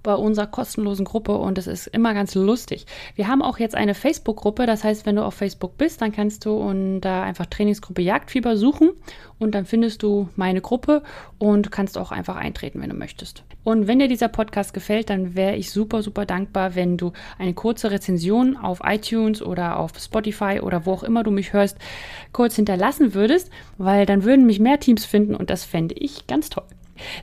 bei 0.06 0.14
unserer 0.14 0.46
kostenlosen 0.46 1.04
Gruppe 1.04 1.36
und 1.36 1.58
es 1.58 1.66
ist 1.66 1.88
immer 1.88 2.14
ganz 2.14 2.36
lustig. 2.36 2.86
Wir 3.16 3.26
haben 3.26 3.42
auch 3.42 3.58
jetzt 3.58 3.74
eine 3.74 3.92
Facebook-Gruppe, 3.92 4.64
das 4.64 4.84
heißt, 4.84 5.04
wenn 5.04 5.16
du 5.16 5.24
auf 5.24 5.34
Facebook 5.34 5.76
bist, 5.76 6.00
dann 6.00 6.12
kannst 6.12 6.44
du 6.44 6.54
unter 6.54 7.22
einfach 7.22 7.46
Trainingsgruppe 7.46 8.02
Jagdfieber 8.02 8.56
suchen 8.56 8.92
und 9.40 9.56
dann 9.56 9.66
findest 9.66 10.04
du 10.04 10.28
meine 10.36 10.60
Gruppe 10.60 11.02
und 11.38 11.72
kannst 11.72 11.98
auch 11.98 12.12
einfach 12.12 12.36
eintreten, 12.36 12.80
wenn 12.80 12.90
du 12.90 12.94
möchtest. 12.94 13.42
Und 13.64 13.88
wenn 13.88 13.98
dir 13.98 14.06
dieser 14.06 14.28
Podcast 14.28 14.72
gefällt, 14.72 15.10
dann 15.10 15.34
wäre 15.34 15.56
ich 15.56 15.72
super, 15.72 16.04
super 16.04 16.24
dankbar, 16.24 16.76
wenn 16.76 16.96
du 16.96 17.12
eine 17.36 17.52
kurze 17.52 17.90
Rezension 17.90 18.56
auf 18.56 18.82
iTunes 18.84 19.42
oder 19.42 19.76
auf 19.76 19.90
Spotify 19.98 20.60
oder 20.62 20.86
wo 20.86 20.92
auch 20.92 21.02
immer 21.02 21.24
du 21.24 21.32
mich 21.32 21.52
hörst, 21.52 21.78
kurz 22.32 22.54
hinterlassen 22.54 23.12
würdest, 23.12 23.50
weil 23.76 24.06
dann 24.06 24.22
würden 24.22 24.46
mich 24.46 24.60
mehr 24.60 24.78
Teams 24.78 25.04
finden 25.04 25.34
und 25.34 25.50
das 25.50 25.64
fände 25.64 25.96
ich 25.98 26.28
ganz 26.28 26.48
toll. 26.48 26.64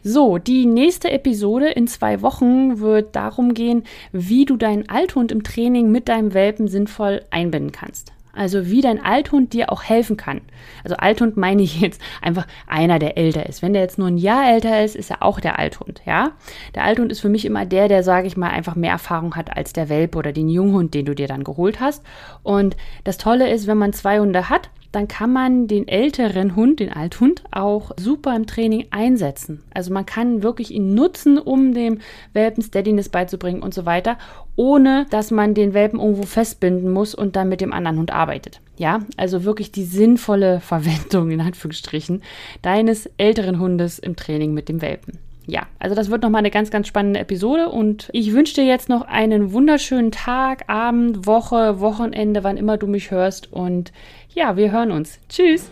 So, 0.03 0.37
die 0.37 0.65
nächste 0.65 1.11
Episode 1.11 1.69
in 1.69 1.87
zwei 1.87 2.21
Wochen 2.21 2.79
wird 2.79 3.15
darum 3.15 3.53
gehen, 3.53 3.83
wie 4.11 4.45
du 4.45 4.57
deinen 4.57 4.89
Althund 4.89 5.31
im 5.31 5.43
Training 5.43 5.91
mit 5.91 6.09
deinem 6.09 6.33
Welpen 6.33 6.67
sinnvoll 6.67 7.21
einbinden 7.29 7.71
kannst. 7.71 8.13
Also 8.35 8.65
wie 8.65 8.81
dein 8.81 9.03
Althund 9.03 9.53
dir 9.53 9.71
auch 9.71 9.83
helfen 9.83 10.17
kann. 10.17 10.41
Also 10.83 10.95
Althund 10.95 11.37
meine 11.37 11.61
ich 11.61 11.79
jetzt 11.79 12.01
einfach 12.19 12.47
einer, 12.65 12.97
der 12.97 13.15
älter 13.15 13.45
ist. 13.45 13.61
Wenn 13.61 13.73
der 13.73 13.83
jetzt 13.83 13.99
nur 13.99 14.07
ein 14.07 14.17
Jahr 14.17 14.51
älter 14.51 14.83
ist, 14.83 14.95
ist 14.95 15.11
er 15.11 15.21
auch 15.21 15.39
der 15.39 15.59
Althund, 15.59 16.01
ja? 16.05 16.31
Der 16.73 16.83
Althund 16.83 17.11
ist 17.11 17.19
für 17.19 17.29
mich 17.29 17.45
immer 17.45 17.67
der, 17.67 17.87
der, 17.87 18.01
sage 18.01 18.25
ich 18.25 18.35
mal, 18.35 18.49
einfach 18.49 18.75
mehr 18.75 18.91
Erfahrung 18.91 19.35
hat 19.35 19.55
als 19.55 19.71
der 19.71 19.87
Welpe 19.87 20.17
oder 20.17 20.31
den 20.31 20.49
Junghund, 20.49 20.95
den 20.95 21.05
du 21.05 21.13
dir 21.13 21.27
dann 21.27 21.43
geholt 21.43 21.79
hast. 21.79 22.03
Und 22.41 22.75
das 23.03 23.19
Tolle 23.19 23.51
ist, 23.51 23.67
wenn 23.67 23.77
man 23.77 23.93
zwei 23.93 24.19
Hunde 24.19 24.49
hat, 24.49 24.71
dann 24.93 25.07
kann 25.07 25.33
man 25.33 25.67
den 25.67 25.87
älteren 25.87 26.55
Hund, 26.55 26.79
den 26.79 26.93
Althund, 26.93 27.43
auch 27.51 27.91
super 27.97 28.35
im 28.35 28.45
Training 28.45 28.85
einsetzen. 28.91 29.63
Also 29.73 29.91
man 29.91 30.05
kann 30.05 30.43
wirklich 30.43 30.71
ihn 30.71 30.93
nutzen, 30.93 31.37
um 31.37 31.73
dem 31.73 31.97
Welpen 32.31 32.63
Steadiness 32.63 33.09
beizubringen 33.09 33.63
und 33.63 33.73
so 33.73 33.85
weiter, 33.85 34.17
ohne 34.55 35.07
dass 35.09 35.31
man 35.31 35.55
den 35.55 35.73
Welpen 35.73 35.99
irgendwo 35.99 36.23
festbinden 36.23 36.91
muss 36.91 37.15
und 37.15 37.35
dann 37.35 37.49
mit 37.49 37.59
dem 37.59 37.73
anderen 37.73 37.97
Hund 37.97 38.13
arbeitet. 38.13 38.61
Ja, 38.77 38.99
also 39.17 39.43
wirklich 39.43 39.71
die 39.71 39.83
sinnvolle 39.83 40.59
Verwendung 40.59 41.31
in 41.31 41.41
Anführungsstrichen 41.41 42.21
deines 42.61 43.09
älteren 43.17 43.59
Hundes 43.59 43.97
im 43.97 44.15
Training 44.15 44.53
mit 44.53 44.69
dem 44.69 44.81
Welpen 44.81 45.19
ja, 45.45 45.67
also 45.79 45.95
das 45.95 46.09
wird 46.09 46.21
nochmal 46.21 46.39
eine 46.39 46.51
ganz, 46.51 46.71
ganz 46.71 46.87
spannende 46.87 47.19
Episode 47.19 47.69
und 47.69 48.09
ich 48.13 48.33
wünsche 48.33 48.55
dir 48.55 48.65
jetzt 48.65 48.89
noch 48.89 49.01
einen 49.01 49.51
wunderschönen 49.51 50.11
Tag, 50.11 50.63
Abend, 50.67 51.25
Woche, 51.25 51.79
Wochenende, 51.79 52.43
wann 52.43 52.57
immer 52.57 52.77
du 52.77 52.87
mich 52.87 53.11
hörst 53.11 53.51
und 53.51 53.91
ja, 54.33 54.55
wir 54.55 54.71
hören 54.71 54.91
uns. 54.91 55.19
Tschüss! 55.29 55.69